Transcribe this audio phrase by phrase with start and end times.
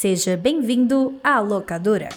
[0.00, 2.08] Seja bem-vindo à locadora.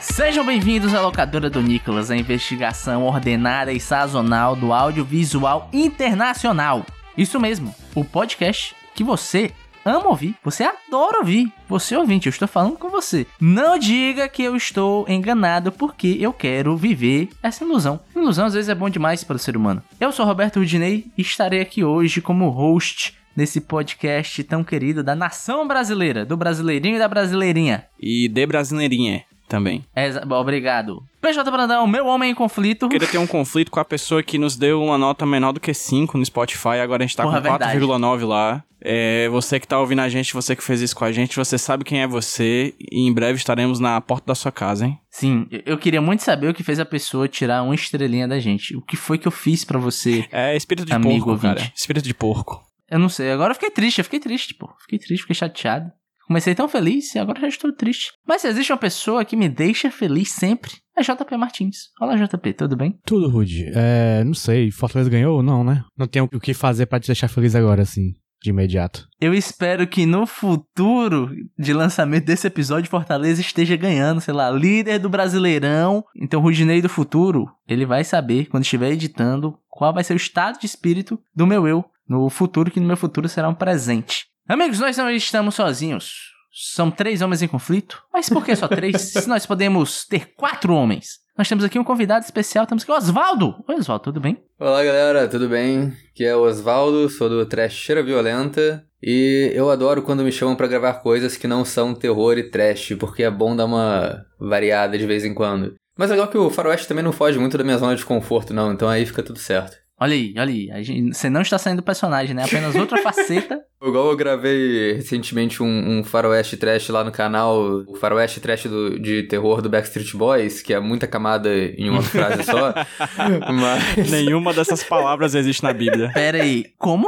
[0.00, 6.86] Sejam bem-vindos à locadora do Nicolas, a investigação ordenada e sazonal do audiovisual internacional.
[7.14, 9.52] Isso mesmo, o podcast que você
[9.84, 11.52] ama ouvir, você adora ouvir.
[11.68, 13.26] Você ouvinte, eu estou falando com você.
[13.40, 18.00] Não diga que eu estou enganado porque eu quero viver essa ilusão.
[18.22, 19.82] Ilusão às vezes é bom demais para o ser humano.
[20.00, 25.16] Eu sou Roberto Rudinei e estarei aqui hoje como host nesse podcast tão querido da
[25.16, 27.84] nação brasileira, do brasileirinho e da brasileirinha.
[27.98, 29.84] E de brasileirinha também.
[29.94, 31.02] É, obrigado.
[31.20, 32.88] PJ Brandão, meu homem em conflito.
[32.88, 35.74] Queria ter um conflito com a pessoa que nos deu uma nota menor do que
[35.74, 38.64] 5 no Spotify, agora a gente tá Porra, com 4,9 lá.
[38.84, 41.56] É, você que tá ouvindo a gente, você que fez isso com a gente, você
[41.56, 44.98] sabe quem é você e em breve estaremos na porta da sua casa, hein?
[45.10, 48.74] Sim, eu queria muito saber o que fez a pessoa tirar uma estrelinha da gente.
[48.74, 50.26] O que foi que eu fiz para você?
[50.32, 51.54] É espírito de amigo, porco, ouvinte.
[51.60, 51.72] cara.
[51.76, 52.60] Espírito de porco.
[52.90, 54.68] Eu não sei, agora eu fiquei triste, eu fiquei triste, pô.
[54.80, 55.92] Fiquei triste, fiquei chateado.
[56.32, 58.10] Comecei tão feliz e agora já estou triste.
[58.26, 61.90] Mas se existe uma pessoa que me deixa feliz sempre, é JP Martins.
[62.00, 62.98] Olá, JP, tudo bem?
[63.04, 63.70] Tudo, Rude.
[63.74, 65.84] É, não sei, Fortaleza ganhou ou não, né?
[65.94, 69.06] Não tem o que fazer para te deixar feliz agora, assim, de imediato.
[69.20, 75.00] Eu espero que no futuro de lançamento desse episódio, Fortaleza esteja ganhando, sei lá, líder
[75.00, 76.02] do Brasileirão.
[76.16, 80.16] Então, o Rudinei do futuro, ele vai saber, quando estiver editando, qual vai ser o
[80.16, 84.31] estado de espírito do meu eu no futuro, que no meu futuro será um presente.
[84.48, 86.32] Amigos, nós não estamos sozinhos.
[86.52, 88.02] São três homens em conflito.
[88.12, 89.00] Mas por que só três?
[89.14, 91.20] se nós podemos ter quatro homens?
[91.38, 93.54] Nós temos aqui um convidado especial, temos aqui o Osvaldo.
[93.68, 94.42] Oi, Osvaldo, tudo bem?
[94.58, 95.92] Olá, galera, tudo bem?
[96.10, 98.84] Aqui é o Osvaldo, sou do Trecheira Violenta.
[99.00, 102.96] E eu adoro quando me chamam para gravar coisas que não são terror e trash,
[102.98, 105.74] porque é bom dar uma variada de vez em quando.
[105.96, 108.52] Mas é legal que o Faroeste também não foge muito da minha zona de conforto,
[108.52, 109.76] não, então aí fica tudo certo.
[110.02, 110.82] Olha aí, olha aí.
[110.82, 112.42] Gente, você não está saindo do personagem, né?
[112.42, 113.60] Apenas outra faceta.
[113.80, 118.98] Igual eu gravei recentemente um, um faroeste trash lá no canal, o faroeste trash do,
[118.98, 122.74] de terror do Backstreet Boys, que é muita camada em uma frase só.
[123.52, 124.10] mas...
[124.10, 126.10] Nenhuma dessas palavras existe na Bíblia.
[126.12, 127.06] Pera aí, como?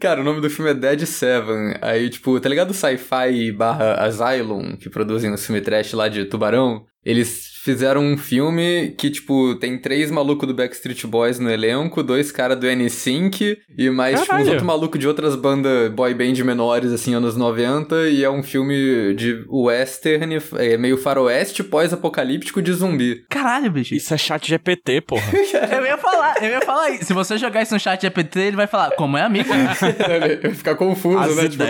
[0.00, 1.74] Cara, o nome do filme é Dead Seven.
[1.82, 6.24] Aí, tipo, tá ligado o Sci-Fi barra Asylum, que produzem o filme trash lá de
[6.24, 6.86] Tubarão?
[7.04, 12.32] Eles fizeram um filme que, tipo, tem três malucos do Backstreet Boys no elenco, dois
[12.32, 14.24] caras do N-Sync e mais, Caralho.
[14.24, 18.08] tipo, uns outros malucos de outras bandas boy band menores, assim, anos 90.
[18.08, 23.24] E é um filme de western, é meio faroeste pós-apocalíptico de zumbi.
[23.28, 23.94] Caralho, bicho.
[23.94, 25.22] Isso é chat GPT, porra.
[25.70, 27.04] eu ia falar, eu ia falar isso.
[27.04, 29.50] Se você jogar isso no chat GPT, ele vai falar, como é amigo?
[29.52, 31.48] ele vai ficar confuso, As né?
[31.48, 31.64] Tipo,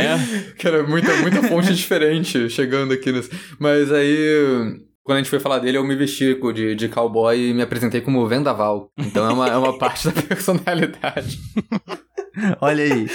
[0.63, 3.11] cara, muita, muita fonte diferente chegando aqui.
[3.11, 3.31] Nesse...
[3.59, 7.55] Mas aí quando a gente foi falar dele, eu me vesti de, de cowboy e
[7.55, 8.91] me apresentei como vendaval.
[8.97, 11.39] Então é uma, é uma parte da personalidade.
[12.61, 13.07] Olha aí.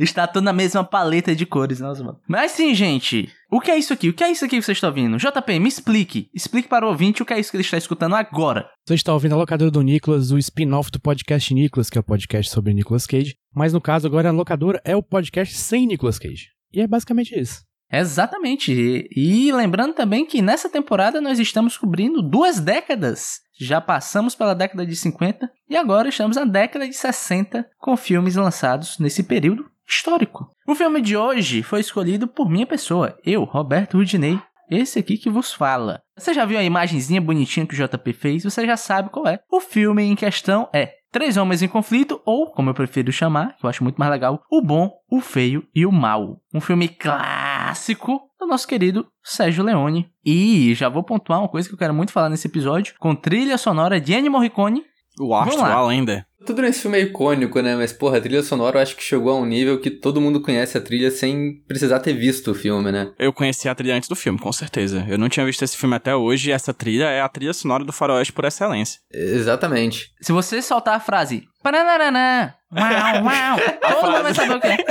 [0.00, 2.18] Está tudo na mesma paleta de cores, nossa, mano.
[2.26, 3.30] Mas sim, gente.
[3.50, 4.08] O que é isso aqui?
[4.08, 5.18] O que é isso aqui que você está ouvindo?
[5.18, 6.28] JP, me explique.
[6.34, 8.68] Explique para o ouvinte o que é isso que ele está escutando agora.
[8.86, 12.04] Você está ouvindo a locadora do Nicolas, o spin-off do podcast Nicolas, que é o
[12.04, 13.36] podcast sobre Nicolas Cage.
[13.54, 16.48] Mas no caso, agora a locadora é o podcast sem Nicolas Cage.
[16.72, 17.62] E é basicamente isso.
[17.98, 19.08] Exatamente.
[19.14, 23.40] E, lembrando também que nessa temporada nós estamos cobrindo duas décadas.
[23.58, 28.34] Já passamos pela década de 50 e agora estamos na década de 60 com filmes
[28.34, 30.48] lançados nesse período histórico.
[30.66, 34.40] O filme de hoje foi escolhido por minha pessoa, eu, Roberto Rudinei,
[34.70, 36.00] esse aqui que vos fala.
[36.16, 38.44] Você já viu a imagenzinha bonitinha que o JP fez?
[38.44, 39.38] Você já sabe qual é.
[39.50, 43.64] O filme em questão é Três Homens em Conflito, ou, como eu prefiro chamar, que
[43.64, 46.40] eu acho muito mais legal, O Bom, o Feio e o Mal.
[46.52, 50.10] Um filme clássico do nosso querido Sérgio Leone.
[50.24, 53.56] E já vou pontuar uma coisa que eu quero muito falar nesse episódio, com trilha
[53.56, 54.82] sonora de Ennio Morricone.
[55.20, 56.26] O astro ainda.
[56.46, 57.74] Tudo nesse filme é icônico, né?
[57.76, 60.40] Mas, porra, a trilha sonora eu acho que chegou a um nível que todo mundo
[60.40, 63.10] conhece a trilha sem precisar ter visto o filme, né?
[63.18, 65.04] Eu conheci a trilha antes do filme, com certeza.
[65.08, 67.84] Eu não tinha visto esse filme até hoje e essa trilha é a trilha sonora
[67.84, 69.00] do faroeste por excelência.
[69.12, 70.10] Exatamente.
[70.20, 71.44] Se você soltar a frase...
[71.62, 74.84] Paranaraná, uau, uau, todo mundo vai saber o que é.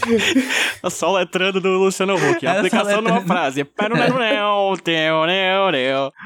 [0.90, 2.46] só letrando do Luciano Huck.
[2.46, 3.66] A aplicação numa frase.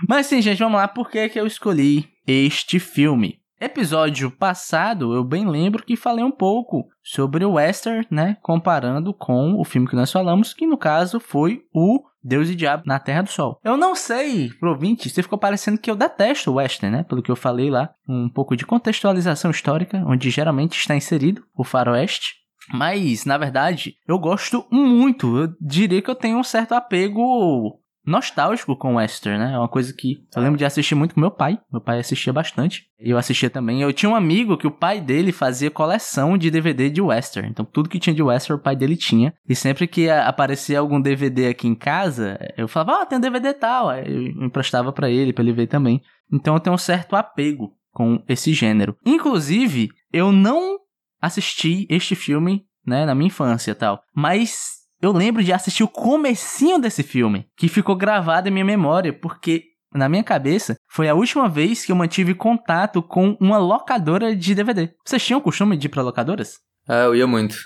[0.08, 0.87] Mas sim, gente, vamos lá.
[0.88, 3.40] Por que, que eu escolhi este filme?
[3.64, 9.58] Episódio passado, eu bem lembro que falei um pouco sobre o western, né, comparando com
[9.58, 13.22] o filme que nós falamos, que no caso foi o Deus e Diabo na Terra
[13.22, 13.58] do Sol.
[13.64, 17.22] Eu não sei, pro ouvinte, se ficou parecendo que eu detesto o western, né, pelo
[17.22, 22.34] que eu falei lá, um pouco de contextualização histórica, onde geralmente está inserido o faroeste.
[22.70, 25.38] Mas, na verdade, eu gosto muito.
[25.38, 29.54] Eu diria que eu tenho um certo apego nostálgico com western, né?
[29.54, 31.58] É uma coisa que eu lembro de assistir muito com meu pai.
[31.72, 32.86] Meu pai assistia bastante.
[32.98, 33.80] Eu assistia também.
[33.80, 37.48] Eu tinha um amigo que o pai dele fazia coleção de DVD de western.
[37.48, 39.34] Então tudo que tinha de western o pai dele tinha.
[39.48, 43.52] E sempre que aparecia algum DVD aqui em casa, eu falava, ah, tem um DVD
[43.54, 43.88] tal.
[43.88, 46.00] Aí eu emprestava para ele, para ele ver também.
[46.32, 48.96] Então eu tenho um certo apego com esse gênero.
[49.06, 50.78] Inclusive, eu não
[51.20, 54.02] assisti este filme, né, na minha infância e tal.
[54.14, 59.12] Mas eu lembro de assistir o comecinho desse filme, que ficou gravado em minha memória,
[59.12, 64.34] porque na minha cabeça, foi a última vez que eu mantive contato com uma locadora
[64.34, 64.90] de DVD.
[65.04, 66.58] Vocês tinham o costume de ir pra locadoras?
[66.88, 67.56] Ah, eu ia muito.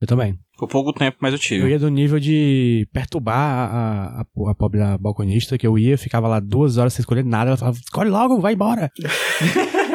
[0.00, 0.38] Eu também.
[0.56, 1.62] Por pouco tempo, mas eu tive.
[1.62, 6.28] Eu ia do nível de perturbar a, a, a pobre balconista, que eu ia, ficava
[6.28, 8.90] lá duas horas sem escolher nada, ela falava, escolhe logo, vai embora.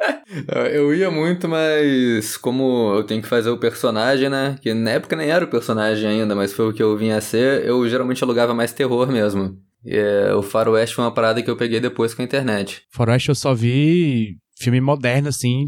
[0.72, 4.56] Eu ia muito, mas como eu tenho que fazer o personagem, né?
[4.60, 7.20] Que na época nem era o personagem ainda, mas foi o que eu vinha a
[7.20, 9.58] ser, eu geralmente alugava mais terror mesmo.
[9.84, 12.82] E é, o Faroeste foi uma parada que eu peguei depois com a internet.
[12.90, 15.64] Faroeste eu só vi filme moderno, assim,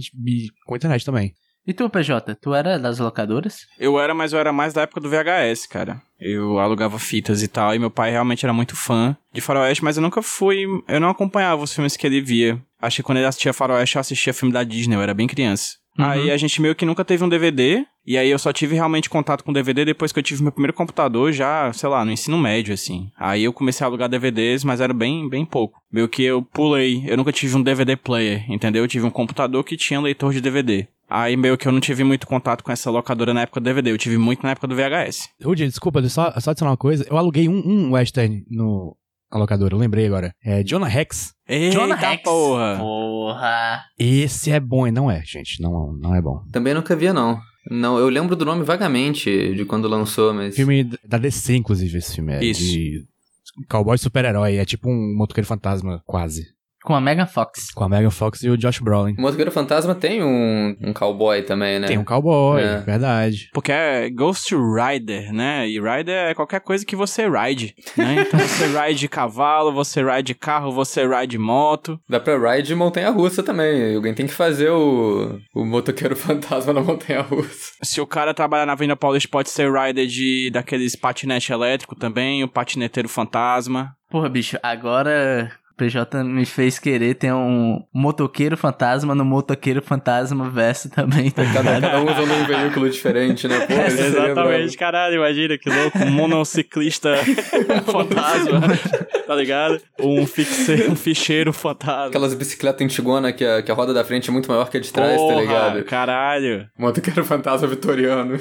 [0.66, 1.34] com a internet também.
[1.64, 3.66] E tu, PJ, tu era das locadoras?
[3.78, 6.02] Eu era, mas eu era mais da época do VHS, cara.
[6.20, 9.96] Eu alugava fitas e tal, e meu pai realmente era muito fã de Faroeste, mas
[9.96, 10.64] eu nunca fui.
[10.88, 12.60] Eu não acompanhava os filmes que ele via.
[12.82, 15.76] Acho que quando ele assistia Faroeste, eu assistia filme da Disney, eu era bem criança.
[15.98, 16.04] Uhum.
[16.04, 19.08] Aí a gente meio que nunca teve um DVD, e aí eu só tive realmente
[19.08, 22.38] contato com DVD depois que eu tive meu primeiro computador, já, sei lá, no ensino
[22.38, 23.10] médio, assim.
[23.16, 25.80] Aí eu comecei a alugar DVDs, mas era bem, bem pouco.
[25.92, 28.82] Meio que eu pulei, eu nunca tive um DVD player, entendeu?
[28.82, 30.88] Eu tive um computador que tinha leitor de DVD.
[31.08, 33.90] Aí meio que eu não tive muito contato com essa locadora na época do DVD,
[33.90, 35.28] eu tive muito na época do VHS.
[35.44, 37.06] Rudy, desculpa, só, só adicionar uma coisa.
[37.08, 38.96] Eu aluguei um, um western no
[39.32, 40.34] a locadora, eu lembrei agora.
[40.44, 41.32] É Jonah Rex.
[41.48, 42.22] Eita Jonah Rex.
[42.22, 42.76] porra!
[42.78, 43.84] Porra!
[43.98, 45.60] Esse é bom e não é, gente.
[45.62, 46.44] Não, não é bom.
[46.52, 47.40] Também nunca via, não.
[47.70, 50.54] Não, eu lembro do nome vagamente de quando lançou, mas.
[50.54, 52.34] Filme da DC, inclusive, esse filme.
[52.34, 52.60] É Isso.
[52.62, 53.06] De
[53.70, 54.56] cowboy super-herói.
[54.56, 56.48] É tipo um motoqueiro fantasma, quase.
[56.82, 57.70] Com a Megan Fox.
[57.72, 59.14] Com a Megan Fox e o Josh Brolin.
[59.18, 61.86] O Motoqueiro Fantasma tem um, um cowboy também, né?
[61.86, 62.78] Tem um cowboy, é.
[62.78, 63.48] verdade.
[63.52, 65.68] Porque é Ghost Rider, né?
[65.68, 68.24] E Rider é qualquer coisa que você ride, né?
[68.26, 71.98] Então você ride cavalo, você ride carro, você ride moto.
[72.08, 73.94] Dá pra ride montanha-russa também.
[73.94, 77.72] Alguém tem que fazer o, o Motoqueiro Fantasma na montanha-russa.
[77.82, 82.42] Se o cara trabalhar na Avenida Paulista, pode ser rider de daqueles patinete elétrico também,
[82.42, 83.94] o patineteiro fantasma.
[84.10, 85.50] Porra, bicho, agora
[85.82, 91.80] PJ me fez querer ter um motoqueiro fantasma no motoqueiro fantasma verso também, tá cada,
[91.80, 93.66] cada um usando um veículo diferente, né?
[93.66, 97.16] Pô, Exatamente, caralho, imagina que louco, um monociclista
[97.84, 98.60] fantasma,
[99.26, 99.80] tá ligado?
[99.98, 102.06] Um, fixe, um ficheiro fantasma.
[102.06, 104.80] Aquelas bicicletas antigona que a, que a roda da frente é muito maior que a
[104.80, 105.84] de trás, tá Porra, tá ligado?
[105.84, 106.68] caralho.
[106.78, 108.38] Motoqueiro fantasma vitoriano.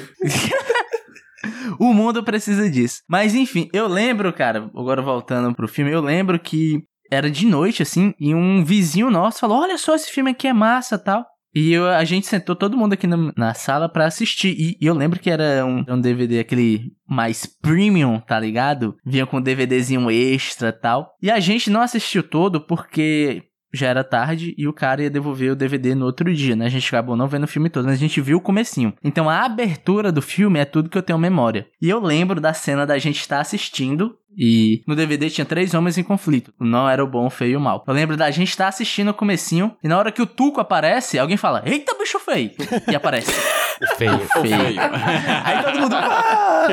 [1.80, 3.02] o mundo precisa disso.
[3.08, 7.82] Mas enfim, eu lembro, cara, agora voltando pro filme, eu lembro que era de noite,
[7.82, 11.26] assim, e um vizinho nosso falou: Olha só, esse filme aqui é massa tal.
[11.54, 14.56] E eu, a gente sentou todo mundo aqui na, na sala para assistir.
[14.58, 18.96] E, e, eu lembro que era um, um DVD aquele mais premium, tá ligado?
[19.04, 21.12] Vinha com um DVDzinho extra tal.
[21.20, 25.52] E a gente não assistiu todo porque já era tarde e o cara ia devolver
[25.52, 26.66] o DVD no outro dia, né?
[26.66, 28.92] A gente acabou não vendo o filme todo, mas a gente viu o comecinho.
[29.02, 31.66] Então a abertura do filme é tudo que eu tenho memória.
[31.80, 35.74] E eu lembro da cena da gente estar tá assistindo e no DVD tinha três
[35.74, 36.52] homens em conflito.
[36.58, 37.84] Não era o bom, o feio e o mal.
[37.86, 40.60] Eu lembro da gente estar tá assistindo o comecinho e na hora que o Tuco
[40.60, 42.52] aparece, alguém fala: Eita, bicho feio!
[42.90, 43.32] E aparece.
[43.96, 44.80] feio, feio.
[45.44, 45.94] Aí todo mundo.
[45.96, 46.66] Ah!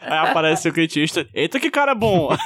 [0.00, 1.26] Aí aparece o critista.
[1.34, 2.30] Eita, que cara bom!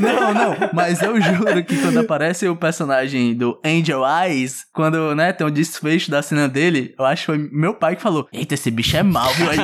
[0.00, 0.56] não, não.
[0.72, 5.50] Mas eu juro que quando aparece o personagem do Angel Eyes, quando, né, tem um
[5.50, 8.96] desfecho da cena dele, eu acho que foi meu pai que falou: Eita, esse bicho
[8.96, 9.50] é mal, viu?
[9.50, 9.58] Aí.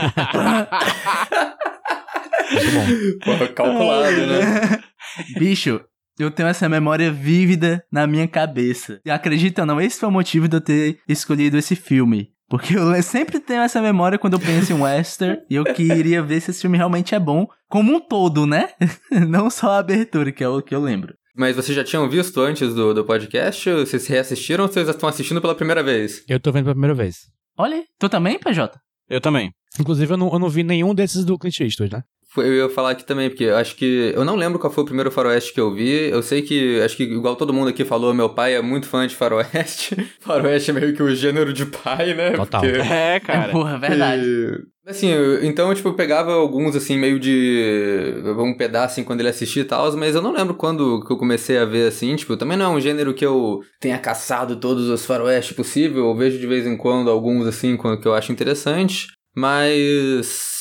[2.50, 2.86] Muito bom.
[3.24, 4.80] Porra, calculado, né?
[5.38, 5.80] Bicho,
[6.18, 9.00] eu tenho essa memória vívida na minha cabeça.
[9.04, 12.30] E acredita ou não, esse foi o motivo de eu ter escolhido esse filme.
[12.48, 16.40] Porque eu sempre tenho essa memória quando eu penso em western e eu queria ver
[16.40, 18.70] se esse filme realmente é bom, como um todo, né?
[19.28, 21.14] não só a abertura, que é o que eu lembro.
[21.36, 23.70] Mas vocês já tinham visto antes do, do podcast?
[23.70, 26.24] Vocês reassistiram ou vocês estão assistindo pela primeira vez?
[26.26, 27.30] Eu tô vendo pela primeira vez.
[27.56, 27.84] Olha aí.
[27.98, 28.76] Tu também, PJ?
[29.08, 29.52] Eu também.
[29.78, 32.02] Inclusive, eu não, eu não vi nenhum desses do Clint Eastwood, né?
[32.42, 34.12] Eu ia falar aqui também, porque eu acho que.
[34.14, 36.10] Eu não lembro qual foi o primeiro faroeste que eu vi.
[36.10, 36.80] Eu sei que.
[36.80, 39.96] Acho que, igual todo mundo aqui falou, meu pai é muito fã de faroeste.
[40.20, 42.32] faroeste é meio que o gênero de pai, né?
[42.32, 42.60] Total.
[42.60, 42.76] Porque...
[42.78, 43.48] É, cara.
[43.48, 44.24] É, porra, verdade.
[44.24, 44.78] E...
[44.88, 48.14] Assim, eu, então, tipo, eu pegava alguns, assim, meio de.
[48.38, 51.18] um pedaço, assim, quando ele assistia e tal, mas eu não lembro quando que eu
[51.18, 54.88] comecei a ver, assim, tipo, também não é um gênero que eu tenha caçado todos
[54.88, 56.06] os faroeste possível.
[56.06, 60.57] Eu vejo de vez em quando alguns, assim, que eu acho interessante, mas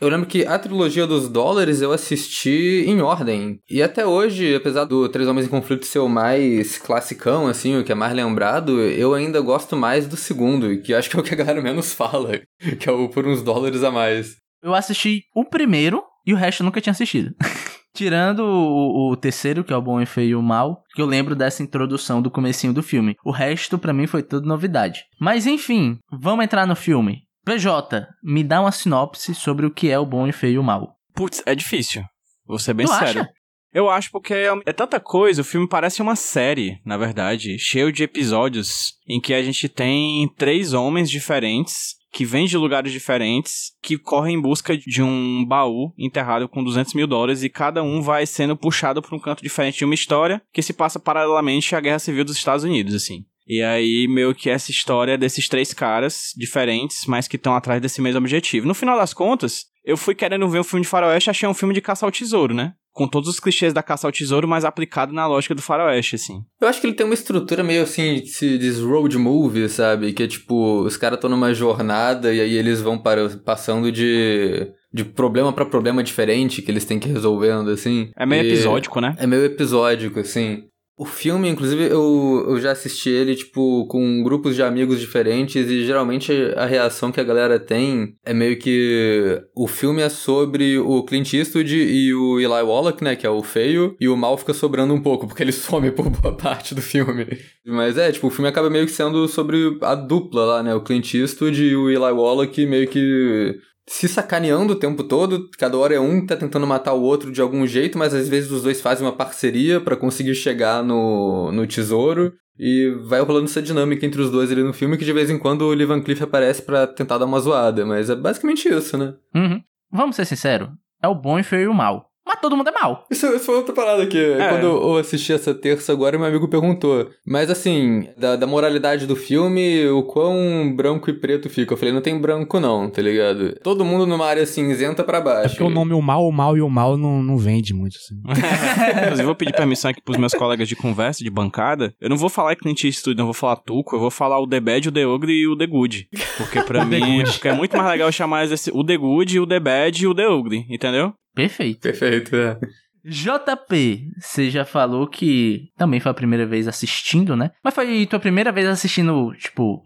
[0.00, 3.58] Eu lembro que a trilogia dos dólares eu assisti em ordem.
[3.68, 7.82] E até hoje, apesar do Três Homens em Conflito ser o mais classicão, assim, o
[7.82, 11.22] que é mais lembrado, eu ainda gosto mais do segundo, que acho que é o
[11.22, 12.40] que a galera menos fala,
[12.78, 14.36] que é o Por Uns Dólares a Mais.
[14.62, 17.34] Eu assisti o primeiro e o resto eu nunca tinha assistido.
[17.92, 21.06] Tirando o, o, terceiro, que é o bom e feio e o mal, que eu
[21.06, 23.16] lembro dessa introdução do comecinho do filme.
[23.24, 25.02] O resto, para mim, foi tudo novidade.
[25.20, 27.22] Mas enfim, vamos entrar no filme.
[27.44, 30.62] PJ, me dá uma sinopse sobre o que é o bom e feio e o
[30.62, 30.96] mal.
[31.14, 32.02] Putz, é difícil.
[32.46, 33.22] Vou ser bem tu sério.
[33.22, 33.30] Acha?
[33.72, 37.92] Eu acho porque é, é, tanta coisa, o filme parece uma série, na verdade, cheio
[37.92, 43.72] de episódios em que a gente tem três homens diferentes que vêm de lugares diferentes,
[43.82, 48.00] que correm em busca de um baú enterrado com 200 mil dólares e cada um
[48.00, 51.80] vai sendo puxado para um canto diferente de uma história que se passa paralelamente à
[51.80, 53.26] Guerra Civil dos Estados Unidos, assim.
[53.48, 58.00] E aí, meio que essa história desses três caras diferentes, mas que estão atrás desse
[58.00, 58.66] mesmo objetivo.
[58.66, 61.72] No final das contas, eu fui querendo ver um filme de faroeste, achei um filme
[61.72, 62.74] de caça ao tesouro, né?
[62.98, 66.40] com todos os clichês da caça ao tesouro, mas aplicado na lógica do faroeste, assim.
[66.60, 70.12] Eu acho que ele tem uma estrutura meio assim, se diz road movie, sabe?
[70.12, 74.66] Que é tipo, os caras estão numa jornada e aí eles vão para, passando de
[74.92, 78.10] de problema para problema diferente que eles têm que ir resolvendo, assim.
[78.16, 79.14] É meio episódico, né?
[79.18, 80.64] É meio episódico, assim.
[80.98, 85.86] O filme, inclusive, eu, eu já assisti ele, tipo, com grupos de amigos diferentes e
[85.86, 91.04] geralmente a reação que a galera tem é meio que o filme é sobre o
[91.04, 94.52] Clint Eastwood e o Eli Wallach, né, que é o feio, e o mal fica
[94.52, 97.26] sobrando um pouco, porque ele some por boa parte do filme.
[97.64, 100.82] Mas é, tipo, o filme acaba meio que sendo sobre a dupla lá, né, o
[100.82, 103.56] Clint Eastwood e o Eli Wallach meio que
[103.88, 105.48] se sacaneando o tempo todo.
[105.58, 108.28] Cada hora é um que tá tentando matar o outro de algum jeito, mas às
[108.28, 112.32] vezes os dois fazem uma parceria para conseguir chegar no, no tesouro.
[112.58, 115.38] E vai rolando essa dinâmica entre os dois ali no filme, que de vez em
[115.38, 117.86] quando o Lee Van Cleef aparece para tentar dar uma zoada.
[117.86, 119.14] Mas é basicamente isso, né?
[119.34, 119.62] Uhum.
[119.90, 120.68] Vamos ser sinceros,
[121.02, 123.06] é o bom e feio e o mal mas todo mundo é mal.
[123.10, 124.48] Isso, isso foi outra parada que, é.
[124.50, 127.08] quando eu assisti essa terça agora, meu amigo perguntou.
[127.26, 131.72] Mas assim, da, da, moralidade do filme, o quão branco e preto fica?
[131.72, 133.54] Eu falei, não tem branco não, tá ligado?
[133.62, 135.46] Todo mundo numa área cinzenta para baixo.
[135.46, 137.96] É porque o nome o mal, o mal e o mal não, não vende muito,
[137.96, 138.20] assim.
[139.02, 141.94] Inclusive, vou pedir permissão aqui pros meus colegas de conversa, de bancada.
[141.98, 144.60] Eu não vou falar Clint Eastwood, não vou falar Tuco, eu vou falar o The
[144.60, 146.08] Bad, o The Ogre e o The Good.
[146.36, 149.60] Porque pra mim, porque é muito mais legal chamar esse, o The Good, o The
[149.60, 151.14] Bad e o The Ogre, entendeu?
[151.34, 151.80] Perfeito.
[151.80, 152.58] Perfeito, é.
[153.04, 157.50] JP, você já falou que também foi a primeira vez assistindo, né?
[157.64, 159.82] Mas foi tua primeira vez assistindo, tipo,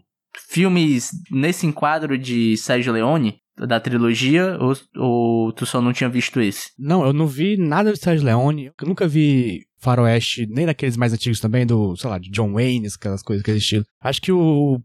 [0.49, 3.37] filmes nesse enquadro de Sérgio Leone?
[3.55, 6.71] Da trilogia, ou, ou tu só não tinha visto esse?
[6.77, 8.71] Não, eu não vi nada de Sérgio Leone.
[8.81, 12.87] Eu nunca vi Faroeste, nem daqueles mais antigos também, do, sei lá, de John Wayne,
[12.87, 13.83] aquelas coisas que existiam.
[14.01, 14.81] Acho que o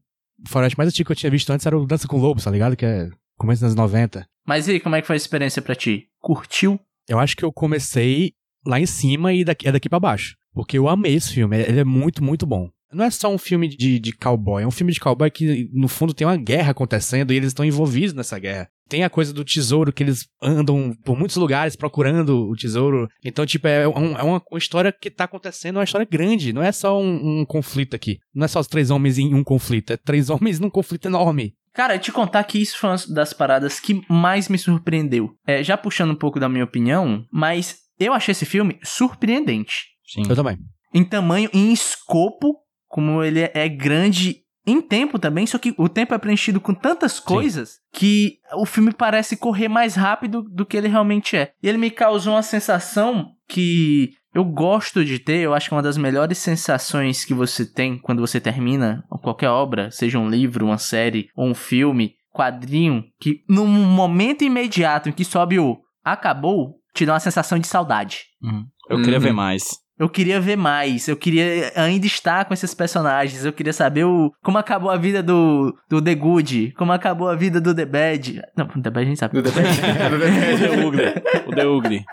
[0.47, 2.77] Faroeste mais antigo que eu tinha visto antes era o Dança com Lobos, tá ligado?
[2.77, 4.27] Que é começo dos anos 90.
[4.47, 6.08] Mas e como é que foi a experiência para ti?
[6.21, 6.79] Curtiu?
[7.09, 8.33] Eu acho que eu comecei
[8.67, 10.37] lá em cima e daqui, é daqui para baixo.
[10.53, 12.71] Porque eu amei esse filme, ele é muito, muito bom.
[12.93, 15.89] Não é só um filme de, de cowboy, é um filme de cowboy que, no
[15.89, 18.69] fundo, tem uma guerra acontecendo e eles estão envolvidos nessa guerra.
[18.89, 23.07] Tem a coisa do tesouro, que eles andam por muitos lugares procurando o tesouro.
[23.23, 26.55] Então, tipo, é, um, é uma, história que tá acontecendo, uma história grande.
[26.55, 28.19] Não é só um, um conflito aqui.
[28.35, 31.55] Não é só os três homens em um conflito, é três homens num conflito enorme.
[31.79, 35.31] Cara, te contar que isso foi uma das paradas que mais me surpreendeu.
[35.47, 39.85] É, já puxando um pouco da minha opinião, mas eu achei esse filme surpreendente.
[40.05, 40.25] Sim.
[40.29, 40.59] Eu também.
[40.93, 42.57] Em tamanho e em escopo,
[42.89, 47.21] como ele é grande em tempo também, só que o tempo é preenchido com tantas
[47.21, 47.77] coisas Sim.
[47.93, 51.53] que o filme parece correr mais rápido do que ele realmente é.
[51.63, 55.83] E ele me causou uma sensação que eu gosto de ter, eu acho que uma
[55.83, 60.79] das melhores sensações que você tem quando você termina qualquer obra, seja um livro, uma
[60.79, 67.05] série ou um filme, quadrinho, que num momento imediato em que sobe o acabou, te
[67.05, 68.21] dá uma sensação de saudade.
[68.43, 68.65] Uhum.
[68.89, 69.37] Eu queria ver uhum.
[69.37, 69.63] mais.
[69.99, 74.33] Eu queria ver mais, eu queria ainda estar com esses personagens, eu queria saber o,
[74.45, 78.41] como acabou a vida do, do The Good, como acabou a vida do The Bad.
[78.57, 79.43] Não, o The Bad a gente sabe.
[79.43, 79.69] Do The Bad.
[80.15, 81.03] o The Ugly.
[81.49, 82.05] O The Ugly.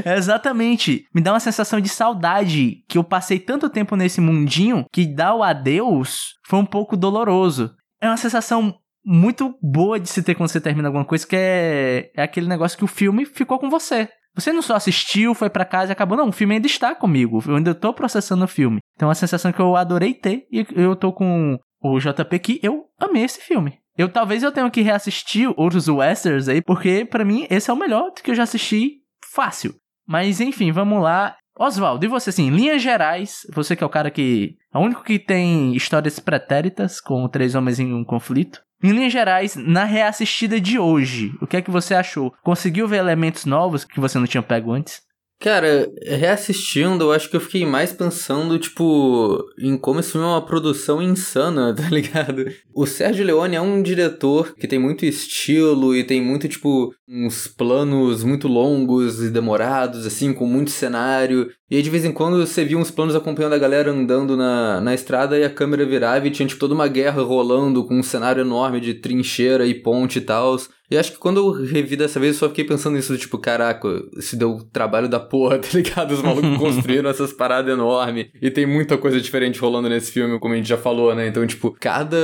[0.16, 1.04] Exatamente.
[1.14, 5.34] Me dá uma sensação de saudade que eu passei tanto tempo nesse mundinho que dar
[5.34, 7.74] o adeus foi um pouco doloroso.
[8.00, 8.74] É uma sensação
[9.04, 12.78] muito boa de se ter quando você termina alguma coisa, que é, é aquele negócio
[12.78, 14.08] que o filme ficou com você.
[14.34, 16.18] Você não só assistiu, foi para casa e acabou.
[16.18, 17.42] Não, o filme ainda está comigo.
[17.46, 18.80] Eu ainda tô processando o filme.
[18.96, 20.46] Então é uma sensação que eu adorei ter.
[20.50, 23.78] E eu tô com o JP que eu amei esse filme.
[23.96, 27.76] Eu talvez eu tenha que reassistir outros westerns aí, porque para mim esse é o
[27.76, 29.74] melhor que eu já assisti fácil.
[30.06, 31.36] Mas enfim, vamos lá.
[31.56, 34.56] Oswaldo, e você assim, linhas gerais, você que é o cara que.
[34.72, 38.60] É o único que tem histórias pretéritas com três homens em um conflito.
[38.82, 42.34] Em linhas gerais, na reassistida de hoje, o que é que você achou?
[42.42, 45.00] Conseguiu ver elementos novos que você não tinha pego antes?
[45.40, 50.30] Cara, reassistindo, eu acho que eu fiquei mais pensando, tipo, em como esse filme é
[50.30, 52.46] uma produção insana, tá ligado?
[52.74, 57.46] O Sérgio Leone é um diretor que tem muito estilo e tem muito, tipo, uns
[57.46, 61.50] planos muito longos e demorados, assim, com muito cenário.
[61.70, 64.80] E aí, de vez em quando, você via uns planos acompanhando a galera andando na,
[64.80, 68.02] na estrada e a câmera virava e tinha, tipo, toda uma guerra rolando com um
[68.02, 70.56] cenário enorme de trincheira e ponte e tal.
[70.94, 73.88] E acho que quando eu revi dessa vez, eu só fiquei pensando nisso, tipo, caraca,
[74.20, 76.12] se deu trabalho da porra, tá ligado?
[76.12, 78.28] Os malucos construíram essas paradas enormes.
[78.40, 81.26] E tem muita coisa diferente rolando nesse filme, como a gente já falou, né?
[81.26, 82.16] Então, tipo, cada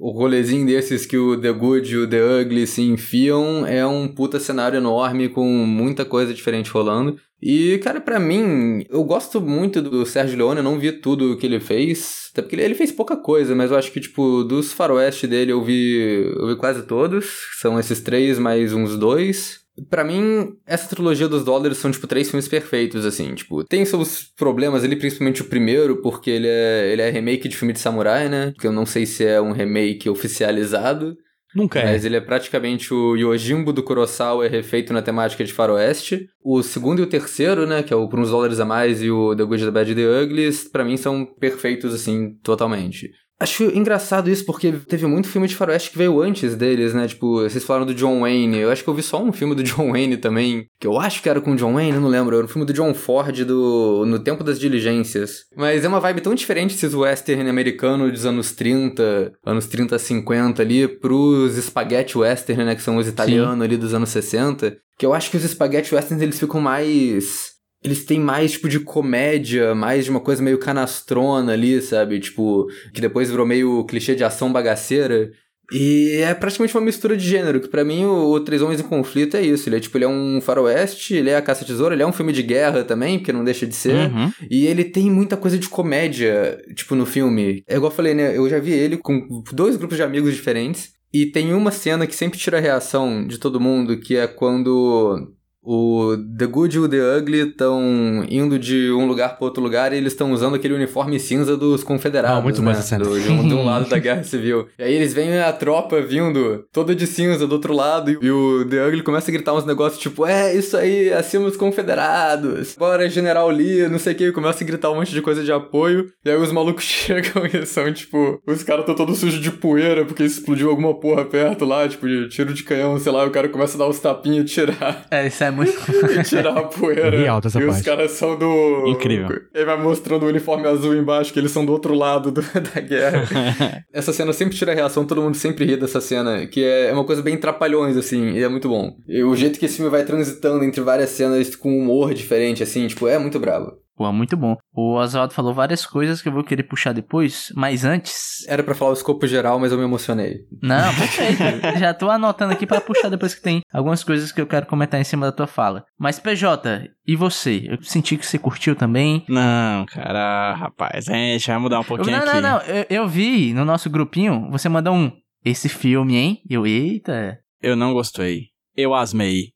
[0.00, 4.38] rolezinho desses que o The Good e o The Ugly se enfiam é um puta
[4.38, 7.16] cenário enorme com muita coisa diferente rolando.
[7.40, 11.46] E, cara, para mim, eu gosto muito do Sérgio Leone, eu não vi tudo que
[11.46, 15.26] ele fez, até porque ele, fez pouca coisa, mas eu acho que, tipo, dos faroeste
[15.26, 17.26] dele eu vi, eu vi quase todos,
[17.60, 19.60] são esses três mais uns dois.
[19.88, 24.24] Para mim, essa trilogia dos dólares são, tipo, três filmes perfeitos, assim, tipo, tem seus
[24.36, 28.28] problemas ali, principalmente o primeiro, porque ele é, ele é remake de filme de samurai,
[28.28, 31.16] né, que eu não sei se é um remake oficializado,
[31.54, 31.84] Nunca é.
[31.92, 36.28] Mas ele é praticamente o Yojimbo do Kurosawa é refeito na temática de faroeste.
[36.42, 39.10] O segundo e o terceiro, né, que é o Por Uns Dólares a Mais e
[39.10, 43.10] o The Good, The Bad The Uglies, pra mim são perfeitos, assim, totalmente.
[43.40, 47.06] Acho engraçado isso porque teve muito filme de faroeste que veio antes deles, né?
[47.06, 48.58] Tipo, vocês falaram do John Wayne.
[48.58, 51.22] Eu acho que eu vi só um filme do John Wayne também, que eu acho
[51.22, 52.34] que era com o John Wayne, eu não lembro.
[52.36, 55.44] Era um filme do John Ford do No Tempo das Diligências.
[55.56, 60.60] Mas é uma vibe tão diferente esses western americanos dos anos 30, anos 30, 50
[60.60, 62.74] ali, pros spaghetti western, né?
[62.74, 64.76] Que são os italianos ali dos anos 60.
[64.98, 68.80] Que eu acho que os spaghetti westerns eles ficam mais eles têm mais, tipo, de
[68.80, 72.18] comédia, mais de uma coisa meio canastrona ali, sabe?
[72.18, 75.30] Tipo, que depois virou meio clichê de ação bagaceira.
[75.70, 78.84] E é praticamente uma mistura de gênero, que para mim o, o, Três Homens em
[78.84, 79.68] Conflito é isso.
[79.68, 82.32] Ele é tipo, ele é um faroeste, ele é a caça-tesoura, ele é um filme
[82.32, 84.10] de guerra também, porque não deixa de ser.
[84.10, 84.32] Uhum.
[84.50, 87.62] E ele tem muita coisa de comédia, tipo, no filme.
[87.66, 88.36] É igual eu falei, né?
[88.36, 90.96] Eu já vi ele com dois grupos de amigos diferentes.
[91.12, 95.32] E tem uma cena que sempre tira a reação de todo mundo, que é quando
[95.70, 99.92] o The Good e o The Ugly estão indo de um lugar para outro lugar
[99.92, 102.38] e eles estão usando aquele uniforme cinza dos confederados.
[102.38, 102.72] Ah, muito né?
[102.72, 103.04] mais cena.
[103.04, 104.68] Do, de, um, de um lado da Guerra Civil.
[104.78, 108.64] E aí eles veem a tropa vindo toda de cinza do outro lado e o
[108.64, 112.74] The Ugly começa a gritar uns negócios tipo: É, isso aí, acima dos confederados.
[112.78, 114.32] Bora, General Lee, não sei o que.
[114.32, 116.10] Começa a gritar um monte de coisa de apoio.
[116.24, 120.06] E aí os malucos chegam e são tipo: Os caras estão todos sujos de poeira
[120.06, 123.24] porque explodiu alguma porra perto lá, tipo, de tiro de canhão, sei lá.
[123.24, 125.06] E o cara começa a dar uns tapinhas e tirar.
[125.10, 125.57] É, isso é
[126.18, 127.16] e tirar a poeira.
[127.16, 127.78] E alta essa e parte.
[127.78, 128.86] os caras são do.
[128.88, 129.40] Incrível.
[129.54, 132.40] Ele vai mostrando o uniforme azul embaixo, que eles são do outro lado do...
[132.74, 133.84] da guerra.
[133.92, 137.04] essa cena sempre tira a reação, todo mundo sempre ri dessa cena, que é uma
[137.04, 138.96] coisa bem trapalhões, assim, e é muito bom.
[139.08, 142.62] E o jeito que esse filme vai transitando entre várias cenas com um humor diferente,
[142.62, 143.72] assim, tipo, é muito bravo.
[143.98, 144.56] Pô, muito bom.
[144.72, 148.46] O Oswaldo falou várias coisas que eu vou querer puxar depois, mas antes.
[148.46, 150.36] Era para falar o escopo geral, mas eu me emocionei.
[150.62, 151.78] Não, perfeito.
[151.80, 155.00] Já tô anotando aqui para puxar depois que tem algumas coisas que eu quero comentar
[155.00, 155.84] em cima da tua fala.
[155.98, 157.64] Mas PJ, e você?
[157.68, 159.24] Eu senti que você curtiu também.
[159.28, 162.34] Não, cara, rapaz, a gente vai mudar um pouquinho não, aqui.
[162.34, 162.66] Não, não, não.
[162.66, 165.10] Eu, eu vi no nosso grupinho, você mandou um.
[165.44, 166.40] Esse filme, hein?
[166.48, 167.36] Eu, eita.
[167.60, 168.50] Eu não gostei.
[168.76, 169.48] Eu asmei.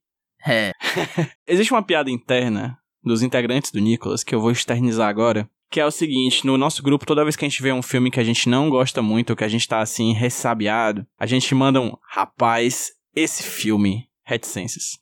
[0.45, 0.73] É.
[1.47, 5.87] Existe uma piada interna dos integrantes do Nicolas, que eu vou externizar agora, que é
[5.87, 8.25] o seguinte, no nosso grupo, toda vez que a gente vê um filme que a
[8.25, 11.97] gente não gosta muito, ou que a gente tá assim, ressabiado, a gente manda um,
[12.07, 14.99] rapaz, esse filme, reticências.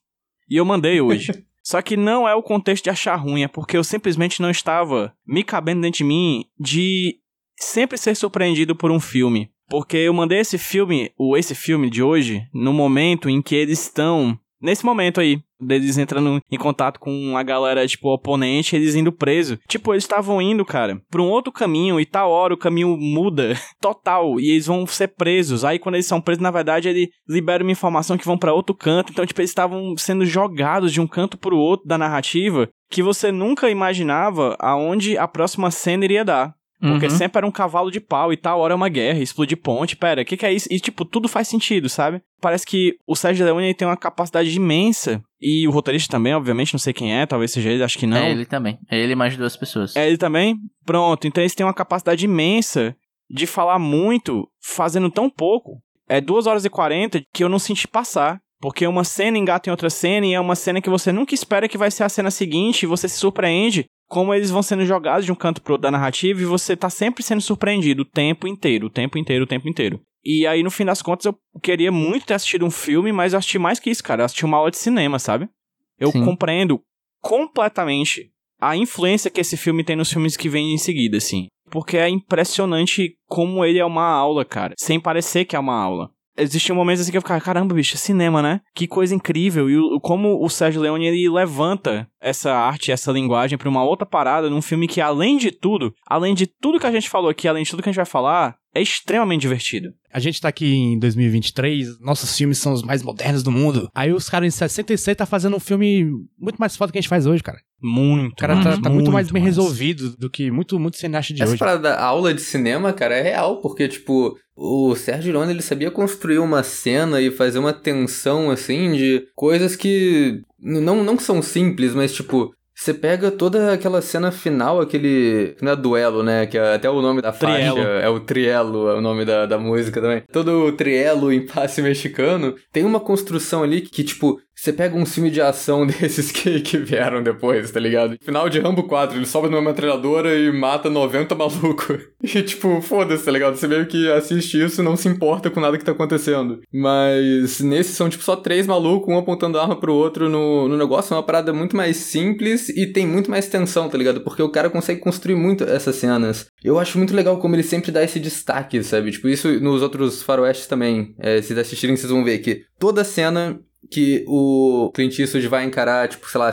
[0.49, 1.45] E eu mandei hoje.
[1.63, 5.13] Só que não é o contexto de achar ruim, é porque eu simplesmente não estava
[5.27, 7.19] me cabendo dentro de mim de
[7.57, 9.51] sempre ser surpreendido por um filme.
[9.69, 13.83] Porque eu mandei esse filme, ou esse filme de hoje, no momento em que eles
[13.83, 19.13] estão nesse momento aí, deles entrando em contato com a galera, tipo, oponente, eles indo
[19.13, 19.59] preso.
[19.69, 23.55] Tipo, eles estavam indo, cara, pra um outro caminho e tal hora o caminho muda
[23.81, 25.65] total e eles vão ser presos.
[25.65, 28.75] Aí quando eles são presos, na verdade, ele libera uma informação que vão para outro
[28.75, 29.13] canto.
[29.13, 33.31] Então, tipo, eles estavam sendo jogados de um canto pro outro da narrativa que você
[33.31, 36.55] nunca imaginava aonde a próxima cena iria dar.
[36.81, 37.11] Porque uhum.
[37.11, 40.23] sempre era um cavalo de pau e tal, hora é uma guerra, explodir ponte, pera,
[40.23, 40.67] o que, que é isso?
[40.71, 42.23] E, tipo, tudo faz sentido, sabe?
[42.41, 46.79] Parece que o Sérgio Leone tem uma capacidade imensa, e o roteirista também, obviamente, não
[46.79, 48.17] sei quem é, talvez seja ele, acho que não.
[48.17, 49.95] É ele também, é ele mais duas pessoas.
[49.95, 50.57] É ele também?
[50.87, 52.97] Pronto, então eles têm uma capacidade imensa
[53.29, 55.83] de falar muito, fazendo tão pouco.
[56.09, 58.41] É 2 horas e 40 que eu não senti passar.
[58.61, 61.67] Porque uma cena engata em outra cena e é uma cena que você nunca espera
[61.67, 65.25] que vai ser a cena seguinte e você se surpreende como eles vão sendo jogados
[65.25, 68.49] de um canto pro outro da narrativa e você tá sempre sendo surpreendido o tempo
[68.49, 70.01] inteiro, o tempo inteiro, o tempo inteiro.
[70.25, 73.39] E aí, no fim das contas, eu queria muito ter assistido um filme, mas eu
[73.39, 74.23] assisti mais que isso, cara.
[74.23, 75.49] Eu assisti uma aula de cinema, sabe?
[75.97, 76.25] Eu Sim.
[76.25, 76.83] compreendo
[77.23, 81.47] completamente a influência que esse filme tem nos filmes que vêm em seguida, assim.
[81.71, 84.75] Porque é impressionante como ele é uma aula, cara.
[84.77, 86.11] Sem parecer que é uma aula
[86.41, 88.61] existiam momentos assim que eu ficava, caramba, bicho, é cinema, né?
[88.75, 89.69] Que coisa incrível.
[89.71, 94.07] E o, como o Sérgio Leone ele levanta essa arte, essa linguagem para uma outra
[94.07, 97.49] parada num filme que, além de tudo, além de tudo que a gente falou aqui,
[97.49, 99.93] além de tudo que a gente vai falar, é extremamente divertido.
[100.13, 103.89] A gente tá aqui em 2023, nossos filmes são os mais modernos do mundo.
[103.95, 106.05] Aí os caras em 66 tá fazendo um filme
[106.39, 107.59] muito mais foda que a gente faz hoje, cara.
[107.83, 108.33] Muito.
[108.33, 109.57] O cara tá, tá muito, mais bem mais.
[109.57, 111.63] resolvido do que muito, muito cineasta de Essa hoje.
[111.63, 115.91] Essa parada aula de cinema, cara, é real, porque, tipo, o Sérgio Leone, ele sabia
[115.91, 121.95] construir uma cena e fazer uma tensão, assim, de coisas que não, não são simples,
[121.95, 125.55] mas, tipo, você pega toda aquela cena final, aquele.
[125.61, 126.47] Não é duelo, né?
[126.47, 127.77] Que é até o nome da trielo.
[127.77, 130.23] faixa é o trielo, é o nome da, da música também.
[130.33, 135.07] Todo o trielo em passe mexicano tem uma construção ali que, tipo, você pega um
[135.07, 138.17] filme de ação desses que, que vieram depois, tá ligado?
[138.23, 141.99] Final de Rambo 4, ele sobe numa metralhadora e mata 90 maluco.
[142.23, 143.57] E tipo, foda-se, tá ligado?
[143.57, 146.61] Você meio que assiste isso e não se importa com nada que tá acontecendo.
[146.71, 151.15] Mas nesses são tipo só três malucos, um apontando arma pro outro no, no negócio.
[151.15, 154.21] É uma parada muito mais simples e tem muito mais tensão, tá ligado?
[154.21, 156.47] Porque o cara consegue construir muito essas cenas.
[156.63, 159.11] Eu acho muito legal como ele sempre dá esse destaque, sabe?
[159.11, 161.15] Tipo, isso nos outros faroestes também.
[161.19, 165.65] É, se vocês assistirem, vocês vão ver que toda cena que o Clint Eastwood vai
[165.65, 166.53] encarar, tipo, sei lá,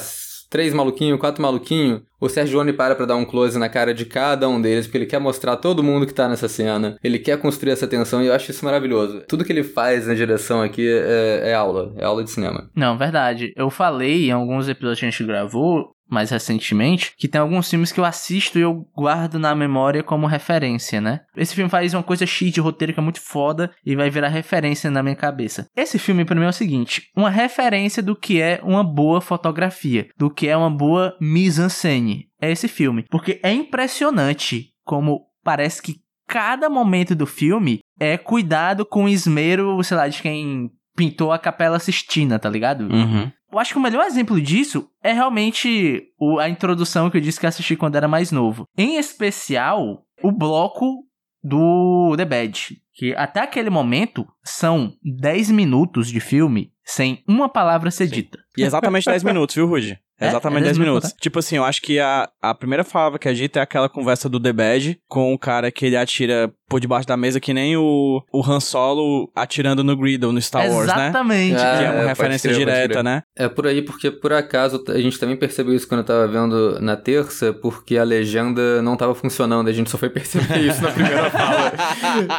[0.50, 4.06] três maluquinhos, quatro maluquinhos, o Sérgio Leone para pra dar um close na cara de
[4.06, 6.98] cada um deles, porque ele quer mostrar todo mundo que tá nessa cena.
[7.04, 9.24] Ele quer construir essa tensão e eu acho isso maravilhoso.
[9.28, 12.70] Tudo que ele faz na direção aqui é, é aula, é aula de cinema.
[12.76, 13.54] Não, verdade.
[13.56, 17.92] Eu falei em alguns episódios que a gente gravou mais recentemente, que tem alguns filmes
[17.92, 21.22] que eu assisto e eu guardo na memória como referência, né?
[21.36, 24.30] Esse filme faz uma coisa cheia de roteiro que é muito foda e vai virar
[24.30, 25.68] referência na minha cabeça.
[25.76, 30.08] Esse filme para mim é o seguinte, uma referência do que é uma boa fotografia,
[30.18, 32.28] do que é uma boa mise-en-scène.
[32.42, 35.96] É esse filme, porque é impressionante como parece que
[36.28, 41.80] cada momento do filme é cuidado com esmero, sei lá, de quem pintou a Capela
[41.80, 42.82] Sistina, tá ligado?
[42.92, 43.32] Uhum.
[43.52, 47.40] Eu acho que o melhor exemplo disso é realmente o, a introdução que eu disse
[47.40, 48.66] que assisti quando era mais novo.
[48.78, 51.06] Em especial, o bloco
[51.44, 52.78] do The Bad.
[52.94, 58.40] Que até aquele momento são 10 minutos de filme sem uma palavra ser dita.
[58.58, 60.00] E exatamente 10 minutos, viu, Rudy?
[60.20, 61.14] É, Exatamente é 10 minutos.
[61.22, 64.28] Tipo assim, eu acho que a, a primeira palavra que a gente é aquela conversa
[64.28, 67.78] do The Bad com o cara que ele atira por debaixo da mesa que nem
[67.78, 71.10] o, o Han Solo atirando no Griddle no Star Wars, né?
[71.10, 71.56] Exatamente.
[71.56, 73.22] que é uma é, referência crer, direta, né?
[73.36, 76.80] É por aí, porque por acaso a gente também percebeu isso quando eu tava vendo
[76.82, 79.68] na terça, porque a legenda não tava funcionando.
[79.68, 81.72] A gente só foi perceber isso na primeira fala.